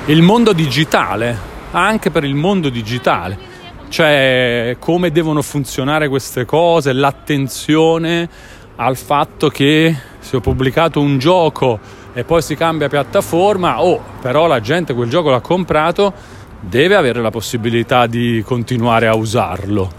il 0.07 0.23
mondo 0.23 0.53
digitale, 0.53 1.39
anche 1.71 2.11
per 2.11 2.25
il 2.25 2.35
mondo 2.35 2.69
digitale 2.69 3.49
cioè 3.91 4.77
come 4.79 5.11
devono 5.11 5.43
funzionare 5.43 6.09
queste 6.09 6.45
cose, 6.45 6.93
l'attenzione 6.93 8.29
al 8.77 8.97
fatto 8.97 9.49
che 9.49 9.95
se 10.21 10.37
ho 10.37 10.41
pubblicato 10.41 11.01
un 11.01 11.19
gioco 11.19 11.79
e 12.13 12.25
poi 12.25 12.43
si 12.43 12.55
cambia 12.55 12.89
piattaforma, 12.89 13.83
oh, 13.83 14.03
però 14.21 14.47
la 14.47 14.61
gente 14.61 14.95
quel 14.95 15.09
gioco 15.09 15.31
l'ha 15.31 15.41
comprato, 15.41 16.13
deve 16.61 16.95
avere 16.95 17.21
la 17.21 17.31
possibilità 17.31 18.07
di 18.07 18.43
continuare 18.45 19.07
a 19.07 19.15
usarlo. 19.15 19.99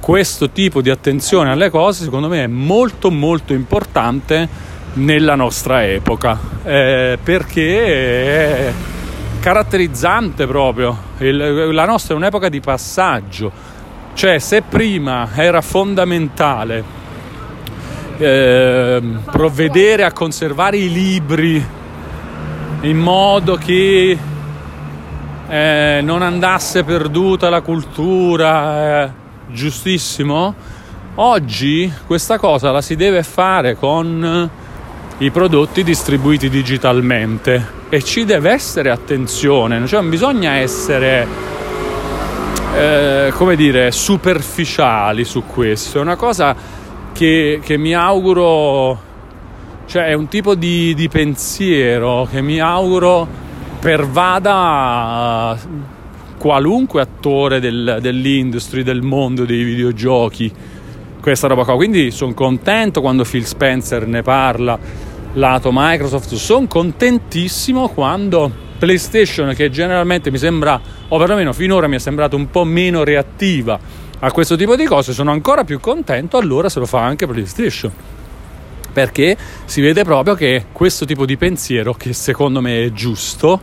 Questo 0.00 0.50
tipo 0.50 0.80
di 0.80 0.90
attenzione 0.90 1.50
alle 1.50 1.70
cose 1.70 2.04
secondo 2.04 2.28
me 2.28 2.44
è 2.44 2.46
molto 2.46 3.10
molto 3.10 3.52
importante 3.52 4.68
nella 4.94 5.36
nostra 5.36 5.86
epoca 5.86 6.38
eh, 6.64 7.18
perché 7.22 7.84
è 8.68 8.72
caratterizzante 9.40 10.46
proprio. 10.46 11.08
Il, 11.18 11.72
la 11.72 11.84
nostra 11.84 12.14
è 12.14 12.16
un'epoca 12.16 12.48
di 12.48 12.60
passaggio, 12.60 13.52
cioè 14.14 14.38
se 14.38 14.62
prima 14.62 15.28
era 15.34 15.60
fondamentale 15.60 16.98
eh, 18.20 19.02
provvedere 19.30 20.04
a 20.04 20.12
conservare 20.12 20.76
i 20.76 20.92
libri 20.92 21.64
in 22.82 22.98
modo 22.98 23.56
che 23.56 24.18
eh, 25.48 26.00
non 26.02 26.22
andasse 26.22 26.84
perduta 26.84 27.48
la 27.48 27.62
cultura, 27.62 29.04
eh, 29.04 29.10
giustissimo. 29.48 30.54
Oggi 31.16 31.92
questa 32.06 32.38
cosa 32.38 32.70
la 32.70 32.82
si 32.82 32.94
deve 32.94 33.22
fare 33.22 33.74
con 33.74 34.50
i 35.18 35.30
prodotti 35.30 35.82
distribuiti 35.82 36.48
digitalmente 36.48 37.78
e 37.88 38.02
ci 38.02 38.24
deve 38.24 38.50
essere 38.50 38.90
attenzione, 38.90 39.86
cioè 39.86 40.00
non 40.00 40.10
bisogna 40.10 40.52
essere 40.52 41.26
eh, 42.74 43.32
come 43.34 43.56
dire 43.56 43.90
superficiali 43.90 45.24
su 45.24 45.44
questo, 45.44 45.98
è 45.98 46.00
una 46.00 46.16
cosa 46.16 46.79
che, 47.20 47.60
che 47.62 47.76
mi 47.76 47.92
auguro, 47.92 48.98
cioè 49.84 50.04
è 50.04 50.14
un 50.14 50.28
tipo 50.28 50.54
di, 50.54 50.94
di 50.94 51.10
pensiero 51.10 52.26
che 52.30 52.40
mi 52.40 52.60
auguro 52.60 53.28
pervada 53.78 55.54
qualunque 56.38 57.02
attore 57.02 57.60
del, 57.60 57.98
dell'industria, 58.00 58.82
del 58.82 59.02
mondo 59.02 59.44
dei 59.44 59.62
videogiochi, 59.64 60.50
questa 61.20 61.46
roba 61.46 61.64
qua. 61.64 61.76
Quindi 61.76 62.10
sono 62.10 62.32
contento 62.32 63.02
quando 63.02 63.24
Phil 63.24 63.44
Spencer 63.44 64.06
ne 64.06 64.22
parla, 64.22 64.78
lato 65.34 65.68
Microsoft, 65.74 66.32
sono 66.36 66.66
contentissimo 66.68 67.88
quando 67.88 68.50
PlayStation, 68.78 69.52
che 69.52 69.68
generalmente 69.68 70.30
mi 70.30 70.38
sembra, 70.38 70.80
o 71.08 71.18
perlomeno 71.18 71.52
finora 71.52 71.86
mi 71.86 71.96
è 71.96 71.98
sembrato 71.98 72.34
un 72.36 72.48
po' 72.48 72.64
meno 72.64 73.04
reattiva 73.04 73.99
a 74.20 74.30
questo 74.32 74.56
tipo 74.56 74.76
di 74.76 74.84
cose 74.84 75.12
sono 75.12 75.30
ancora 75.30 75.64
più 75.64 75.80
contento 75.80 76.36
allora 76.36 76.68
se 76.68 76.78
lo 76.78 76.86
fa 76.86 77.02
anche 77.02 77.26
PlayStation 77.26 77.92
perché 78.92 79.36
si 79.64 79.80
vede 79.80 80.04
proprio 80.04 80.34
che 80.34 80.66
questo 80.72 81.04
tipo 81.04 81.24
di 81.24 81.36
pensiero 81.36 81.94
che 81.94 82.12
secondo 82.12 82.60
me 82.60 82.84
è 82.84 82.92
giusto 82.92 83.60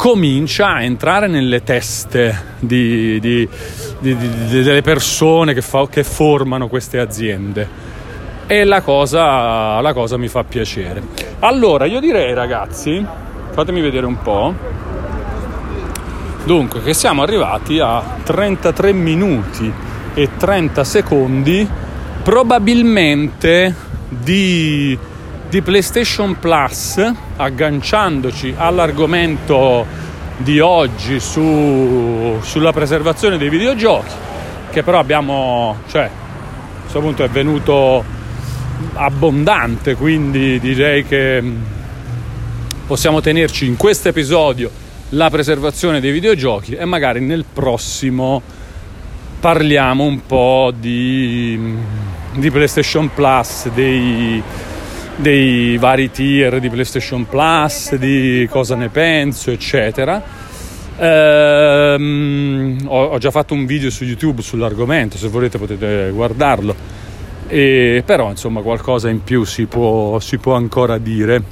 comincia 0.00 0.72
a 0.72 0.82
entrare 0.82 1.26
nelle 1.26 1.62
teste 1.62 2.54
di, 2.58 3.20
di, 3.20 3.46
di, 3.98 4.16
delle 4.16 4.80
persone 4.80 5.52
che, 5.52 5.60
fa, 5.60 5.86
che, 5.88 6.04
formano 6.04 6.68
queste 6.68 6.98
aziende. 6.98 7.68
E 8.46 8.64
la 8.64 8.80
cosa, 8.80 9.78
la 9.82 9.92
cosa 9.92 10.16
mi 10.16 10.28
fa 10.28 10.42
piacere. 10.42 11.02
Allora 11.40 11.84
io 11.84 12.00
direi 12.00 12.32
ragazzi 12.32 13.04
fatemi 13.50 13.82
vedere 13.82 14.06
un 14.06 14.22
po' 14.22 14.54
Dunque, 16.44 16.82
che 16.82 16.94
siamo 16.94 17.22
arrivati 17.22 17.78
a 17.78 18.02
33 18.22 18.92
minuti 18.92 19.72
e 20.14 20.28
30 20.36 20.84
secondi, 20.84 21.68
probabilmente 22.22 23.74
di, 24.08 24.98
di 25.48 25.62
PlayStation 25.62 26.38
Plus, 26.38 27.12
agganciandoci 27.36 28.54
all'argomento 28.56 29.86
di 30.38 30.58
oggi 30.60 31.20
su, 31.20 32.38
sulla 32.40 32.72
preservazione 32.72 33.36
dei 33.36 33.50
videogiochi, 33.50 34.14
che 34.70 34.82
però 34.82 34.98
abbiamo, 34.98 35.76
cioè, 35.88 36.04
a 36.04 36.80
questo 36.80 37.00
punto 37.00 37.22
è 37.22 37.28
venuto 37.28 38.02
abbondante, 38.94 39.94
quindi 39.94 40.58
direi 40.58 41.04
che 41.04 41.42
possiamo 42.86 43.20
tenerci 43.20 43.66
in 43.66 43.76
questo 43.76 44.08
episodio 44.08 44.88
la 45.10 45.30
preservazione 45.30 46.00
dei 46.00 46.12
videogiochi 46.12 46.74
e 46.74 46.84
magari 46.84 47.20
nel 47.20 47.44
prossimo 47.52 48.42
parliamo 49.40 50.04
un 50.04 50.24
po' 50.26 50.72
di, 50.78 51.58
di 52.34 52.50
PlayStation 52.50 53.10
Plus, 53.12 53.68
dei, 53.70 54.40
dei, 55.16 55.78
vari 55.78 56.10
tier 56.10 56.60
di 56.60 56.68
PlayStation 56.68 57.26
Plus, 57.26 57.94
di 57.96 58.46
cosa 58.50 58.76
ne 58.76 58.88
penso, 58.90 59.50
eccetera. 59.50 60.22
Ehm, 60.98 62.80
ho, 62.84 63.04
ho, 63.06 63.18
già 63.18 63.30
fatto 63.30 63.54
un 63.54 63.64
video 63.64 63.88
su 63.90 64.04
YouTube 64.04 64.42
sull'argomento, 64.42 65.16
se 65.16 65.28
volete 65.28 65.56
potete 65.58 66.10
guardarlo. 66.12 66.98
E, 67.48 68.02
però 68.06 68.28
insomma 68.28 68.60
qualcosa 68.60 69.08
in 69.08 69.24
più 69.24 69.42
si 69.44 69.64
può, 69.64 70.20
si 70.20 70.36
può 70.36 70.54
ancora 70.54 70.98
dire, 70.98 71.42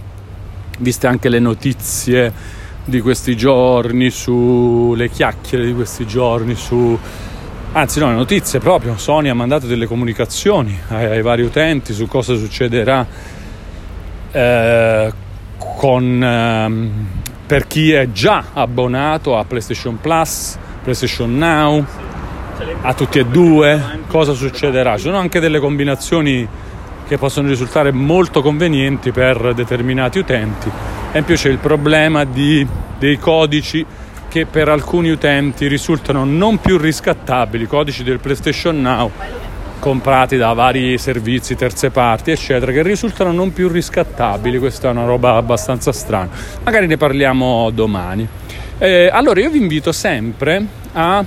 viste 0.79 1.07
anche 1.07 1.29
le 1.29 1.41
notizie 1.41 2.33
di 2.89 3.01
questi 3.03 3.37
giorni, 3.37 4.09
sulle 4.09 5.11
chiacchiere 5.11 5.67
di 5.67 5.75
questi 5.75 6.07
giorni, 6.07 6.55
su 6.55 6.99
anzi 7.73 8.01
no, 8.01 8.09
le 8.09 8.15
notizie 8.15 8.59
proprio. 8.61 8.97
Sony 8.97 9.29
ha 9.29 9.35
mandato 9.35 9.67
delle 9.67 9.87
comunicazioni 9.87 10.79
ai, 10.89 11.05
ai 11.05 11.23
vari 11.23 11.43
utenti 11.43 11.93
su 11.93 12.07
cosa 12.07 12.35
succederà 12.35 13.07
eh, 14.33 15.13
con, 15.77 16.23
ehm, 16.23 17.07
per 17.47 17.67
chi 17.67 17.93
è 17.93 18.11
già 18.11 18.47
abbonato 18.55 19.37
a 19.37 19.45
PlayStation 19.45 20.01
Plus, 20.01 20.57
PlayStation 20.83 21.37
Now, 21.37 21.85
a 22.81 22.95
tutti 22.95 23.19
e 23.19 23.27
due, 23.27 24.01
cosa 24.09 24.33
succederà? 24.33 24.97
Ci 24.97 25.03
sono 25.03 25.19
anche 25.19 25.41
delle 25.41 25.61
combinazioni 25.61 26.49
che 27.07 27.19
possono 27.19 27.49
risultare 27.49 27.93
molto 27.93 28.41
convenienti 28.41 29.13
per 29.13 29.53
determinati 29.55 30.19
utenti 30.19 30.98
e 31.11 31.19
in 31.19 31.25
più 31.25 31.35
c'è 31.37 31.49
il 31.49 31.59
problema 31.59 32.25
di, 32.25 32.67
dei 32.99 33.19
codici 33.19 33.85
che 34.29 34.45
per 34.45 34.69
alcuni 34.69 35.11
utenti 35.11 35.67
risultano 35.67 36.25
non 36.25 36.61
più 36.61 36.77
riscattabili, 36.77 37.67
codici 37.67 38.03
del 38.03 38.19
PlayStation 38.19 38.81
Now 38.81 39.11
comprati 39.79 40.37
da 40.37 40.53
vari 40.53 40.99
servizi, 40.99 41.55
terze 41.55 41.91
parti, 41.91 42.31
eccetera, 42.31 42.73
che 42.73 42.83
risultano 42.83 43.33
non 43.33 43.53
più 43.53 43.69
riscattabili. 43.69 44.59
Questa 44.59 44.89
è 44.89 44.91
una 44.91 45.05
roba 45.05 45.35
abbastanza 45.35 45.93
strana. 45.93 46.29
Magari 46.65 46.87
ne 46.87 46.97
parliamo 46.97 47.71
domani. 47.71 48.27
Eh, 48.79 49.09
allora, 49.11 49.41
io 49.41 49.51
vi 49.51 49.59
invito 49.59 49.93
sempre 49.93 50.65
a. 50.93 51.25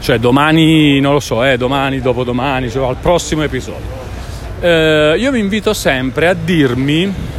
cioè, 0.00 0.18
domani, 0.18 0.98
non 1.00 1.12
lo 1.12 1.20
so, 1.20 1.44
eh, 1.44 1.56
domani, 1.56 2.00
dopodomani, 2.00 2.70
cioè, 2.70 2.88
al 2.88 2.96
prossimo 2.96 3.42
episodio. 3.42 4.06
Eh, 4.60 5.14
io 5.18 5.30
vi 5.30 5.38
invito 5.38 5.72
sempre 5.72 6.28
a 6.28 6.34
dirmi 6.34 7.36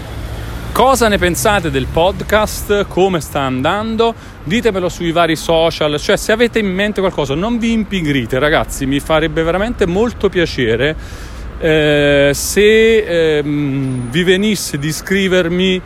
Cosa 0.80 1.10
ne 1.10 1.18
pensate 1.18 1.70
del 1.70 1.88
podcast? 1.92 2.86
Come 2.88 3.20
sta 3.20 3.42
andando? 3.42 4.16
Ditemelo 4.46 4.88
sui 4.88 5.12
vari 5.12 5.36
social, 5.36 6.00
cioè 6.00 6.16
se 6.16 6.32
avete 6.32 6.60
in 6.60 6.74
mente 6.74 7.02
qualcosa 7.02 7.36
non 7.36 7.60
vi 7.60 7.74
impigrite 7.74 8.40
ragazzi, 8.40 8.86
mi 8.86 9.02
farebbe 9.02 9.44
veramente 9.44 9.86
molto 9.86 10.30
piacere 10.30 10.96
eh, 11.60 12.32
se 12.34 12.98
ehm, 13.40 14.10
vi 14.10 14.24
venisse 14.24 14.78
di 14.80 14.88
iscrivermi 14.88 15.82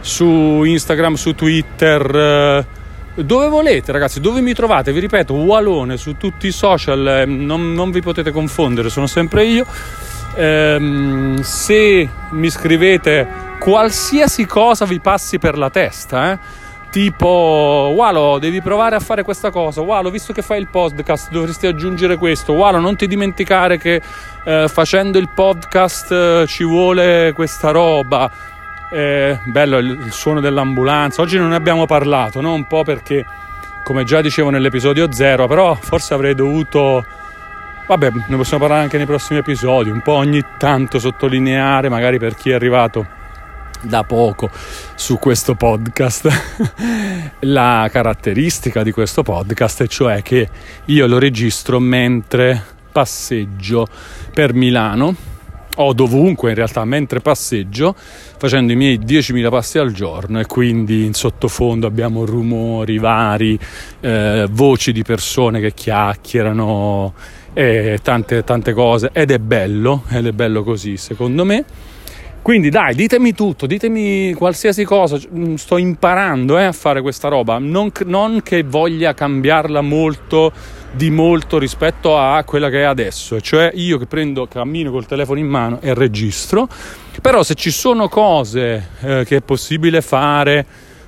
su 0.00 0.62
Instagram, 0.64 1.12
su 1.16 1.34
Twitter, 1.34 2.64
eh, 3.14 3.22
dove 3.22 3.48
volete 3.48 3.92
ragazzi, 3.92 4.18
dove 4.18 4.40
mi 4.40 4.54
trovate, 4.54 4.94
vi 4.94 5.00
ripeto, 5.00 5.34
Walone 5.34 5.98
su 5.98 6.16
tutti 6.16 6.46
i 6.46 6.52
social, 6.52 7.06
eh, 7.06 7.24
non, 7.26 7.74
non 7.74 7.90
vi 7.90 8.00
potete 8.00 8.30
confondere, 8.30 8.88
sono 8.88 9.06
sempre 9.06 9.44
io. 9.44 9.66
Ehm, 10.36 11.38
se 11.42 12.08
mi 12.30 12.48
scrivete 12.48 13.47
qualsiasi 13.58 14.46
cosa 14.46 14.84
vi 14.84 15.00
passi 15.00 15.38
per 15.38 15.58
la 15.58 15.70
testa, 15.70 16.32
eh? 16.32 16.38
tipo 16.90 17.92
Walo 17.94 18.38
devi 18.38 18.62
provare 18.62 18.96
a 18.96 19.00
fare 19.00 19.22
questa 19.22 19.50
cosa 19.50 19.82
Walo 19.82 20.10
visto 20.10 20.32
che 20.32 20.42
fai 20.42 20.58
il 20.58 20.68
podcast 20.68 21.30
dovresti 21.30 21.66
aggiungere 21.66 22.16
questo 22.16 22.54
Walo 22.54 22.78
non 22.78 22.96
ti 22.96 23.06
dimenticare 23.06 23.78
che 23.78 24.00
eh, 24.44 24.68
facendo 24.68 25.18
il 25.18 25.28
podcast 25.28 26.10
eh, 26.10 26.44
ci 26.46 26.64
vuole 26.64 27.32
questa 27.34 27.70
roba 27.70 28.30
eh, 28.90 29.38
bello 29.44 29.78
il, 29.78 30.00
il, 30.06 30.12
suono 30.12 30.40
dell'ambulanza 30.40 31.20
oggi 31.20 31.36
non 31.36 31.50
ne 31.50 31.56
abbiamo 31.56 31.84
parlato 31.84 32.40
no? 32.40 32.54
un 32.54 32.66
po' 32.66 32.84
perché 32.84 33.24
come 33.84 34.04
già 34.04 34.22
dicevo 34.22 34.48
nell'episodio 34.48 35.12
0 35.12 35.46
però 35.46 35.74
forse 35.74 36.14
avrei 36.14 36.34
dovuto 36.34 37.04
vabbè 37.86 38.10
ne 38.28 38.36
possiamo 38.36 38.60
parlare 38.60 38.84
anche 38.84 38.96
nei 38.96 39.06
prossimi 39.06 39.40
episodi 39.40 39.90
un 39.90 40.00
po' 40.00 40.12
ogni 40.12 40.42
tanto 40.56 40.98
sottolineare 40.98 41.90
magari 41.90 42.18
per 42.18 42.34
chi 42.34 42.50
è 42.50 42.54
arrivato 42.54 43.17
da 43.82 44.04
poco 44.04 44.50
su 44.94 45.18
questo 45.18 45.54
podcast. 45.54 46.28
La 47.40 47.88
caratteristica 47.90 48.82
di 48.82 48.92
questo 48.92 49.22
podcast 49.22 49.86
cioè 49.86 50.22
che 50.22 50.48
io 50.86 51.06
lo 51.06 51.18
registro 51.18 51.78
mentre 51.78 52.62
passeggio 52.90 53.86
per 54.32 54.54
Milano. 54.54 55.14
O 55.80 55.92
dovunque 55.92 56.48
in 56.48 56.56
realtà 56.56 56.84
mentre 56.84 57.20
passeggio 57.20 57.94
facendo 57.96 58.72
i 58.72 58.74
miei 58.74 58.98
10.000 58.98 59.48
passi 59.48 59.78
al 59.78 59.92
giorno 59.92 60.40
e 60.40 60.46
quindi 60.46 61.04
in 61.04 61.12
sottofondo 61.12 61.86
abbiamo 61.86 62.24
rumori 62.24 62.98
vari, 62.98 63.56
eh, 64.00 64.48
voci 64.50 64.90
di 64.90 65.04
persone 65.04 65.60
che 65.60 65.72
chiacchierano 65.72 67.14
e 67.52 68.00
tante, 68.02 68.42
tante 68.42 68.72
cose. 68.72 69.10
Ed 69.12 69.30
è 69.30 69.38
bello, 69.38 70.02
ed 70.08 70.26
è 70.26 70.32
bello 70.32 70.64
così 70.64 70.96
secondo 70.96 71.44
me 71.44 71.64
quindi 72.48 72.70
dai, 72.70 72.94
ditemi 72.94 73.34
tutto, 73.34 73.66
ditemi 73.66 74.32
qualsiasi 74.32 74.82
cosa, 74.82 75.18
mm, 75.18 75.56
sto 75.56 75.76
imparando 75.76 76.56
eh, 76.56 76.64
a 76.64 76.72
fare 76.72 77.02
questa 77.02 77.28
roba, 77.28 77.58
non, 77.58 77.92
non, 78.06 78.40
che 78.42 78.62
voglia 78.62 79.12
cambiarla 79.12 79.82
molto 79.82 80.50
di 80.90 81.10
molto 81.10 81.58
rispetto 81.58 82.16
a 82.16 82.42
quella 82.44 82.70
che 82.70 82.80
è 82.80 82.84
adesso, 82.84 83.38
cioè 83.42 83.70
io 83.74 83.98
che 83.98 84.06
prendo, 84.06 84.46
cammino 84.46 84.90
col 84.90 85.04
telefono 85.04 85.38
in 85.38 85.46
mano 85.46 85.78
e 85.82 85.92
registro, 85.92 86.66
però 87.20 87.42
se 87.42 87.54
ci 87.54 87.70
sono 87.70 88.08
cose 88.08 88.92
eh, 89.00 89.24
che 89.26 89.36
è 89.36 89.42
possibile 89.42 90.00
fare, 90.00 90.64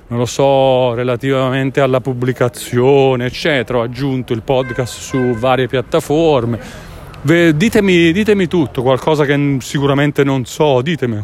non 0.09 0.19
lo 0.19 0.27
so, 0.27 0.93
relativamente 0.93 1.81
alla 1.81 2.01
pubblicazione, 2.01 3.25
eccetera, 3.25 3.79
ho 3.79 3.81
aggiunto 3.81 4.31
il 4.31 4.43
podcast 4.43 4.99
su 4.99 5.17
varie 5.33 5.65
piattaforme 5.65 6.90
Ditemi, 7.23 8.11
ditemi 8.11 8.47
tutto, 8.47 8.81
qualcosa 8.81 9.25
che 9.25 9.57
sicuramente 9.59 10.23
non 10.23 10.45
so, 10.45 10.81
ditemi. 10.81 11.23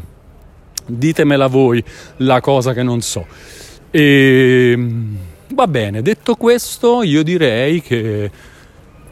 Ditemela 0.86 1.48
voi 1.48 1.84
la 2.18 2.40
cosa 2.40 2.74
che 2.74 2.84
non 2.84 3.02
so. 3.02 3.26
E 3.90 4.74
ehm, 4.74 5.18
va 5.54 5.68
bene, 5.68 6.04
detto 6.04 6.36
questo, 6.36 7.02
io 7.02 7.24
direi 7.24 7.82
che 7.82 8.30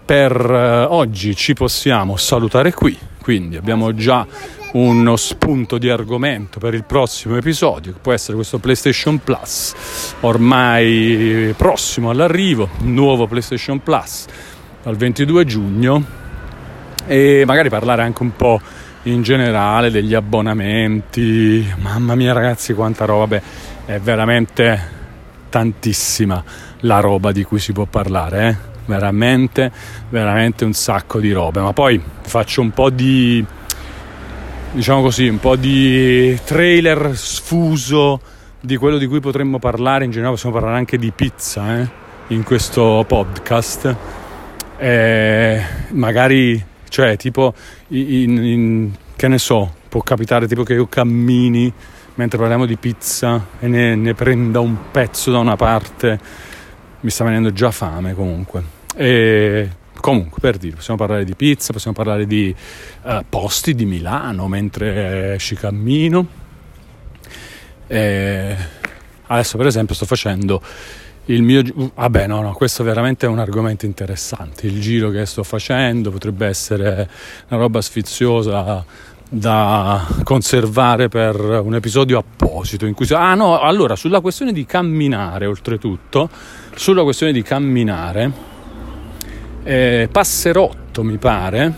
per 0.06 0.32
eh, 0.40 0.84
oggi 0.84 1.36
ci 1.36 1.56
possiamo 1.56 2.18
salutare 2.18 2.72
qui. 2.72 2.96
Quindi 3.20 3.58
abbiamo 3.58 3.96
già 3.96 4.28
uno 4.74 5.16
spunto 5.16 5.80
di 5.80 5.90
argomento 5.90 6.60
per 6.60 6.76
il 6.76 6.84
prossimo 6.84 7.36
episodio, 7.36 7.94
che 7.94 8.00
può 8.00 8.12
essere 8.12 8.36
questo 8.36 8.60
PlayStation 8.60 9.18
Plus, 9.24 9.74
ormai 10.20 11.52
prossimo 11.58 12.12
all'arrivo, 12.12 12.70
nuovo 12.82 13.26
PlayStation 13.26 13.82
Plus 13.82 14.26
dal 14.84 14.96
22 14.96 15.46
giugno 15.46 16.24
e 17.08 17.44
magari 17.46 17.70
parlare 17.70 18.02
anche 18.02 18.24
un 18.24 18.36
po' 18.36 18.60
in 19.04 19.22
generale 19.22 19.92
degli 19.92 20.14
abbonamenti. 20.14 21.66
Mamma 21.78 22.16
mia 22.16 22.34
ragazzi 22.34 22.74
quanta 22.74 23.06
roba, 23.06 23.28
beh, 23.28 23.42
è 23.86 24.00
veramente 24.00 24.94
tantissima 25.50 26.44
la 26.82 27.00
roba 27.00 27.32
di 27.32 27.44
cui 27.44 27.60
si 27.60 27.72
può 27.72 27.86
parlare, 27.86 28.48
eh? 28.48 28.56
veramente, 28.86 29.72
veramente 30.10 30.66
un 30.66 30.74
sacco 30.74 31.20
di 31.20 31.32
robe. 31.32 31.62
Ma 31.62 31.74
poi 31.74 32.02
faccio 32.22 32.62
un 32.62 32.72
po' 32.72 32.90
di, 32.90 33.44
diciamo 34.72 35.02
così, 35.02 35.28
un 35.28 35.40
po' 35.40 35.56
di 35.56 36.38
trailer 36.44 37.12
sfuso 37.16 38.20
di 38.60 38.78
quello 38.78 38.98
di 38.98 39.06
cui 39.06 39.20
potremmo 39.20 39.60
parlare. 39.60 40.06
In 40.06 40.12
generale 40.12 40.34
possiamo 40.34 40.56
parlare 40.56 40.78
anche 40.78 40.98
di 40.98 41.12
pizza 41.12 41.80
eh? 41.80 41.88
in 42.28 42.44
questo 42.44 43.06
podcast. 43.08 43.96
Eh, 44.78 45.62
magari 45.92 46.74
cioè, 46.96 47.18
tipo, 47.18 47.54
in, 47.90 48.38
in, 48.42 48.92
che 49.18 49.28
ne 49.28 49.38
so, 49.38 49.70
può 49.90 50.00
capitare 50.00 50.48
tipo 50.48 50.64
che 50.64 50.76
io 50.76 50.88
cammini 50.88 51.70
mentre 52.14 52.38
parliamo 52.38 52.66
di 52.66 52.78
pizza 52.78 53.48
e 53.60 53.68
ne, 53.68 53.96
ne 53.96 54.14
prenda 54.14 54.62
un 54.62 54.78
pezzo 54.92 55.30
da 55.30 55.40
una 55.40 55.58
parte. 55.58 56.18
Mi 57.02 57.10
sta 57.10 57.26
venendo 57.26 57.52
già 57.52 57.70
fame 57.72 58.14
comunque. 58.14 58.64
E 58.96 59.70
comunque 60.00 60.40
per 60.40 60.56
dire 60.56 60.78
possiamo 60.78 60.98
parlare 60.98 61.26
di 61.26 61.36
pizza 61.36 61.74
possiamo 61.74 61.98
parlare 61.98 62.26
di 62.26 62.56
uh, 63.04 63.26
posti 63.28 63.74
di 63.74 63.86
Milano 63.86 64.48
mentre 64.48 65.36
ci 65.40 65.56
cammino 65.56 66.28
e 67.88 68.56
adesso 69.26 69.58
per 69.58 69.66
esempio 69.66 69.96
sto 69.96 70.06
facendo 70.06 70.62
il 71.26 71.42
mio 71.42 71.64
vabbè 71.96 72.28
no 72.28 72.42
no 72.42 72.54
questo 72.54 72.84
veramente 72.84 73.26
è 73.26 73.30
un 73.30 73.40
argomento 73.40 73.86
interessante. 73.86 74.68
Il 74.68 74.80
giro 74.80 75.10
che 75.10 75.26
sto 75.26 75.44
facendo 75.44 76.12
potrebbe 76.12 76.46
essere 76.46 77.10
una 77.50 77.60
roba 77.60 77.82
sfiziosa 77.82 78.86
da 79.28 80.06
conservare 80.24 81.10
per 81.10 81.36
un 81.40 81.74
episodio 81.74 82.20
apposito 82.20 82.86
in 82.86 82.94
cui 82.94 83.08
ah 83.12 83.34
no 83.34 83.60
allora 83.60 83.96
sulla 83.96 84.20
questione 84.22 84.54
di 84.54 84.66
camminare 84.66 85.48
oltretutto 85.48 86.30
sulla 86.76 87.02
questione 87.02 87.32
di 87.32 87.42
camminare 87.42 88.32
eh, 89.64 90.08
passerotto 90.12 91.04
mi 91.04 91.18
pare 91.18 91.74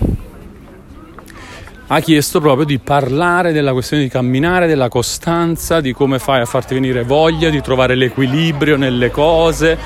ha 1.90 2.00
chiesto 2.02 2.42
proprio 2.42 2.66
di 2.66 2.80
parlare 2.80 3.54
della 3.54 3.72
questione 3.72 4.04
di 4.04 4.10
camminare, 4.10 4.68
della 4.68 4.90
costanza, 4.90 5.80
di 5.80 5.94
come 5.94 6.20
fai 6.20 6.42
a 6.42 6.46
farti 6.46 6.74
venire 6.74 7.04
voglia, 7.04 7.50
di 7.50 7.62
trovare 7.62 7.96
l'equilibrio 7.96 8.76
nelle 8.76 9.10
cose, 9.10 9.78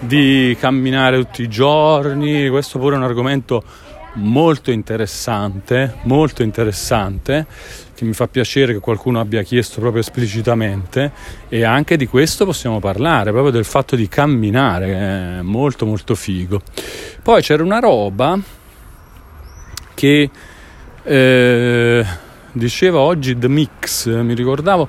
di 0.00 0.54
camminare 0.60 1.16
tutti 1.18 1.42
i 1.42 1.48
giorni. 1.48 2.48
Questo 2.50 2.78
pure 2.78 2.94
è 2.94 2.98
un 2.98 3.04
argomento 3.04 3.62
molto 4.16 4.70
interessante, 4.70 5.94
molto 6.02 6.42
interessante, 6.42 7.46
che 7.94 8.04
mi 8.04 8.12
fa 8.12 8.28
piacere 8.28 8.74
che 8.74 8.78
qualcuno 8.78 9.18
abbia 9.18 9.42
chiesto 9.42 9.80
proprio 9.80 10.02
esplicitamente 10.02 11.10
e 11.48 11.64
anche 11.64 11.96
di 11.96 12.06
questo 12.06 12.44
possiamo 12.44 12.80
parlare, 12.80 13.30
proprio 13.30 13.52
del 13.52 13.64
fatto 13.64 13.96
di 13.96 14.08
camminare, 14.08 15.38
è 15.38 15.40
molto 15.40 15.86
molto 15.86 16.14
figo. 16.14 16.60
Poi 17.22 17.40
c'era 17.40 17.62
una 17.62 17.78
roba 17.78 18.38
che 19.94 20.30
eh, 21.06 22.04
diceva 22.50 22.98
oggi 22.98 23.38
The 23.38 23.48
Mix, 23.48 24.08
mi 24.08 24.34
ricordavo 24.34 24.88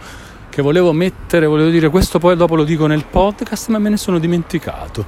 che 0.49 0.61
volevo 0.63 0.91
mettere, 0.91 1.45
volevo 1.45 1.69
dire 1.69 1.89
questo 1.89 2.17
poi 2.17 2.35
dopo 2.35 2.55
lo 2.55 2.63
dico 2.63 2.87
nel 2.87 3.05
podcast, 3.05 3.69
ma 3.69 3.77
me 3.77 3.89
ne 3.89 3.97
sono 3.97 4.17
dimenticato. 4.17 5.05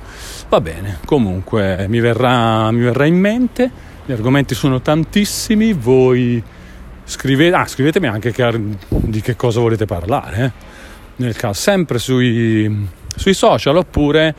Va 0.47 0.62
bene, 0.62 0.99
comunque 1.05 1.88
mi 1.88 1.99
verrà, 1.99 2.70
mi 2.70 2.82
verrà 2.82 3.05
in 3.05 3.20
mente, 3.20 3.72
gli 4.05 4.12
argomenti 4.12 4.53
sono 4.53 4.82
tantissimi, 4.82 5.74
voi 5.74 6.41
scrivete, 7.03 7.55
ah, 7.55 7.66
scrivetemi 7.66 8.05
anche 8.05 8.32
che, 8.32 8.62
di 8.88 9.22
che 9.22 9.36
cosa 9.36 9.60
volete 9.60 9.86
parlare, 9.86 10.43
eh? 10.43 10.51
nel 11.16 11.36
caso, 11.36 11.60
sempre 11.60 11.97
sui, 11.97 12.88
sui 13.16 13.34
social 13.34 13.76
oppure 13.76 14.36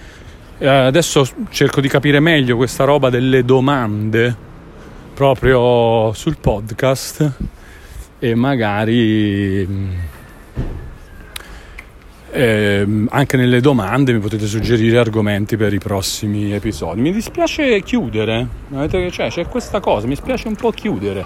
eh, 0.58 0.68
adesso 0.68 1.26
cerco 1.50 1.80
di 1.80 1.88
capire 1.88 2.20
meglio 2.20 2.56
questa 2.56 2.84
roba 2.84 3.10
delle 3.10 3.44
domande 3.44 4.48
proprio 5.20 6.14
sul 6.14 6.38
podcast 6.40 7.30
e 8.20 8.34
magari 8.34 9.68
eh, 12.30 13.06
anche 13.10 13.36
nelle 13.36 13.60
domande 13.60 14.14
mi 14.14 14.18
potete 14.18 14.46
suggerire 14.46 14.96
argomenti 14.96 15.58
per 15.58 15.74
i 15.74 15.78
prossimi 15.78 16.54
episodi. 16.54 17.02
Mi 17.02 17.12
dispiace 17.12 17.82
chiudere, 17.82 18.48
cioè, 19.10 19.28
c'è 19.28 19.46
questa 19.46 19.78
cosa, 19.78 20.06
mi 20.06 20.16
spiace 20.16 20.48
un 20.48 20.56
po' 20.56 20.70
chiudere 20.70 21.22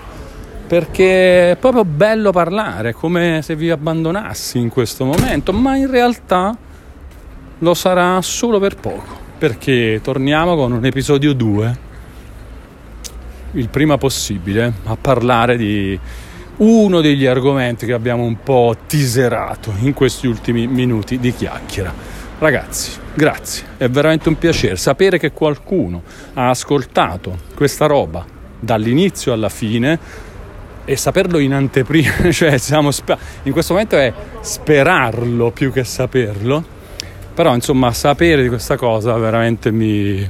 perché 0.67 1.53
è 1.53 1.57
proprio 1.57 1.85
bello 1.85 2.33
parlare, 2.33 2.95
come 2.95 3.43
se 3.43 3.55
vi 3.55 3.71
abbandonassi 3.71 4.59
in 4.59 4.71
questo 4.71 5.05
momento, 5.05 5.53
ma 5.53 5.77
in 5.77 5.89
realtà 5.89 6.57
lo 7.61 7.75
sarà 7.75 8.21
solo 8.23 8.59
per 8.59 8.75
poco, 8.75 9.17
perché 9.39 10.01
torniamo 10.03 10.57
con 10.57 10.73
un 10.73 10.85
episodio 10.85 11.33
2, 11.33 11.93
il 13.55 13.69
prima 13.69 13.99
possibile, 13.99 14.73
a 14.85 14.97
parlare 14.97 15.57
di 15.57 15.99
uno 16.57 17.01
degli 17.01 17.27
argomenti 17.27 17.87
che 17.87 17.93
abbiamo 17.93 18.25
un 18.25 18.43
po' 18.43 18.77
teaserato 18.87 19.73
in 19.81 19.93
questi 19.93 20.27
ultimi 20.27 20.67
minuti 20.67 21.19
di 21.19 21.35
chiacchiera. 21.35 21.93
Ragazzi, 22.39 22.93
grazie, 23.15 23.65
è 23.77 23.89
veramente 23.89 24.29
un 24.29 24.37
piacere 24.37 24.77
sapere 24.77 25.19
che 25.19 25.33
qualcuno 25.33 26.03
ha 26.35 26.51
ascoltato 26.51 27.39
questa 27.55 27.87
roba 27.87 28.25
dall'inizio 28.59 29.33
alla 29.33 29.49
fine 29.49 29.99
e 30.85 30.97
saperlo 30.97 31.39
in 31.39 31.55
anteprima, 31.55 32.31
cioè 32.33 32.59
spe- 32.59 33.19
in 33.45 33.53
questo 33.53 33.73
momento 33.73 33.97
è 33.97 34.13
sperarlo 34.41 35.51
più 35.51 35.73
che 35.73 35.85
saperlo, 35.85 36.65
però 37.33 37.55
insomma 37.55 37.93
sapere 37.93 38.43
di 38.43 38.49
questa 38.49 38.77
cosa 38.77 39.17
veramente 39.17 39.71
mi, 39.71 40.29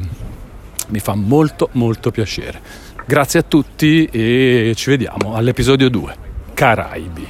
mi 0.89 0.99
fa 1.01 1.14
molto 1.14 1.68
molto 1.72 2.11
piacere. 2.11 2.84
Grazie 3.07 3.41
a 3.41 3.43
tutti 3.43 4.07
e 4.07 4.73
ci 4.75 4.89
vediamo 4.89 5.35
all'episodio 5.35 5.91
2. 5.91 6.17
Caraibi. 6.55 7.29